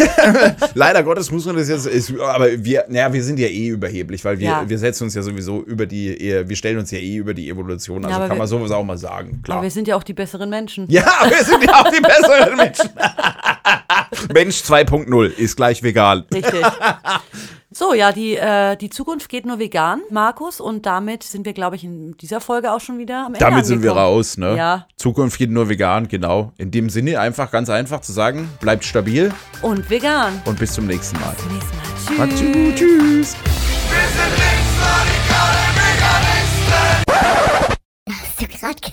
Leider 0.73 1.03
Gottes 1.03 1.29
muss 1.31 1.45
man 1.45 1.55
das 1.55 1.69
jetzt, 1.69 1.85
ist, 1.85 2.19
aber 2.19 2.47
wir, 2.63 2.85
naja, 2.89 3.13
wir 3.13 3.23
sind 3.23 3.37
ja 3.37 3.45
eh 3.47 3.67
überheblich, 3.67 4.25
weil 4.25 4.39
wir, 4.39 4.47
Ja. 4.47 4.67
wir 4.67 4.79
setzen 4.79 5.03
uns 5.03 5.13
ja 5.13 5.21
sowieso 5.21 5.61
über 5.61 5.85
die, 5.85 6.17
wir 6.47 6.55
stellen 6.55 6.79
uns 6.79 6.89
ja 6.89 6.97
eh 6.97 7.15
über 7.17 7.35
die 7.35 7.47
Evolution, 7.47 8.03
also 8.03 8.15
aber 8.17 8.27
kann 8.27 8.37
wir- 8.37 8.39
man 8.39 8.47
sowas 8.47 8.71
auch 8.71 8.83
mal 8.83 8.97
sagen, 8.97 9.39
klar. 9.43 9.57
Aber 9.59 9.65
wir 9.65 9.71
sind 9.71 9.87
ja 9.87 9.95
auch 9.95 10.03
die 10.03 10.13
besseren 10.13 10.49
Menschen. 10.49 10.89
ja, 10.89 11.05
wir 11.29 11.43
sind 11.45 11.63
ja 11.63 11.79
auch 11.79 11.91
die 11.91 12.01
besseren 12.01 12.55
Menschen. 12.57 12.89
Mensch 14.33 14.61
2.0 14.63 15.25
ist 15.37 15.55
gleich 15.55 15.83
vegan. 15.83 16.25
Richtig. 16.33 16.65
So, 17.79 17.93
ja, 17.93 18.11
die, 18.11 18.35
äh, 18.35 18.75
die 18.75 18.89
Zukunft 18.89 19.29
geht 19.29 19.45
nur 19.45 19.59
vegan, 19.59 20.01
Markus. 20.09 20.59
Und 20.59 20.87
damit 20.87 21.21
sind 21.21 21.45
wir, 21.45 21.53
glaube 21.53 21.75
ich, 21.75 21.83
in 21.83 22.17
dieser 22.17 22.41
Folge 22.41 22.71
auch 22.71 22.79
schon 22.79 22.97
wieder 22.97 23.27
am 23.27 23.35
Ende 23.35 23.37
Damit 23.37 23.67
sind 23.67 23.83
wir 23.83 23.91
raus, 23.91 24.35
ne? 24.35 24.57
Ja. 24.57 24.87
Zukunft 24.95 25.37
geht 25.37 25.51
nur 25.51 25.69
vegan, 25.69 26.07
genau. 26.07 26.53
In 26.57 26.71
dem 26.71 26.89
Sinne 26.89 27.19
einfach 27.19 27.51
ganz 27.51 27.69
einfach 27.69 28.01
zu 28.01 28.11
sagen, 28.13 28.49
bleibt 28.61 28.83
stabil 28.83 29.31
Und 29.61 29.87
vegan. 29.91 30.41
und 30.45 30.57
bis 30.57 30.73
zum 30.73 30.87
nächsten 30.87 31.19
Mal. 31.19 31.35
Bis 31.35 31.43
zum 31.43 31.53
nächsten 31.53 31.77
Mal. 31.77 31.83
Tschüss. 32.07 32.17
Macht's 32.17 32.41
gut, 32.41 32.75
Tschüss. 32.75 33.35
Hast 33.91 35.16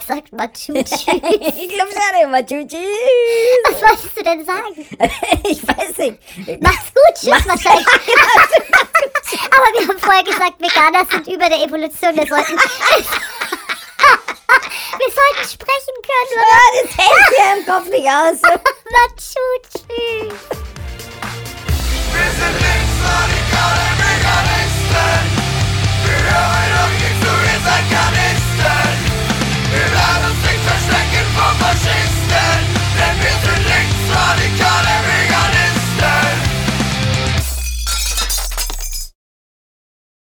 sagt 0.07 0.33
man 0.33 0.53
Tschu 0.53 0.73
Tschüss. 0.85 1.07
ich 1.07 1.69
glaube, 1.69 1.93
sage 1.93 2.23
immer 2.23 2.45
Tschu 2.45 2.67
Tschüss. 2.67 2.81
Was 3.65 3.83
wolltest 3.83 4.19
du 4.19 4.23
denn 4.23 4.45
sagen? 4.45 4.75
ich 5.51 5.67
weiß 5.67 5.99
nicht. 5.99 6.19
Mach's 6.61 6.93
gut, 6.95 7.15
Tschüss 7.15 7.31
Mach's 7.31 7.47
wahrscheinlich. 7.65 7.87
Aber 9.51 9.79
wir 9.79 9.89
haben 9.89 9.99
vorher 9.99 10.25
gesagt, 10.25 10.61
Veganer 10.61 11.05
sind 11.11 11.27
über 11.27 11.49
der 11.49 11.63
Evolution. 11.63 12.15
Wir 12.17 12.27
sollten... 12.27 12.59
Wir 14.97 15.11
sollten 15.11 15.49
sprechen 15.49 15.97
können, 16.05 16.35
oder? 16.39 16.55
Ja, 16.55 16.83
das 16.83 16.91
hält 16.97 17.31
ja 17.39 17.47
im 17.57 17.65
Kopf 17.67 17.87
nicht 17.91 18.09
aus. 18.09 18.39
Matschu, 18.93 19.45
tschüss. 19.73 20.35
Wir 22.13 22.31
sind 22.31 22.57
links, 22.61 22.97
radikale 23.03 23.87
Veganisten. 23.99 25.25
Wir 26.05 26.21
hören 26.31 26.74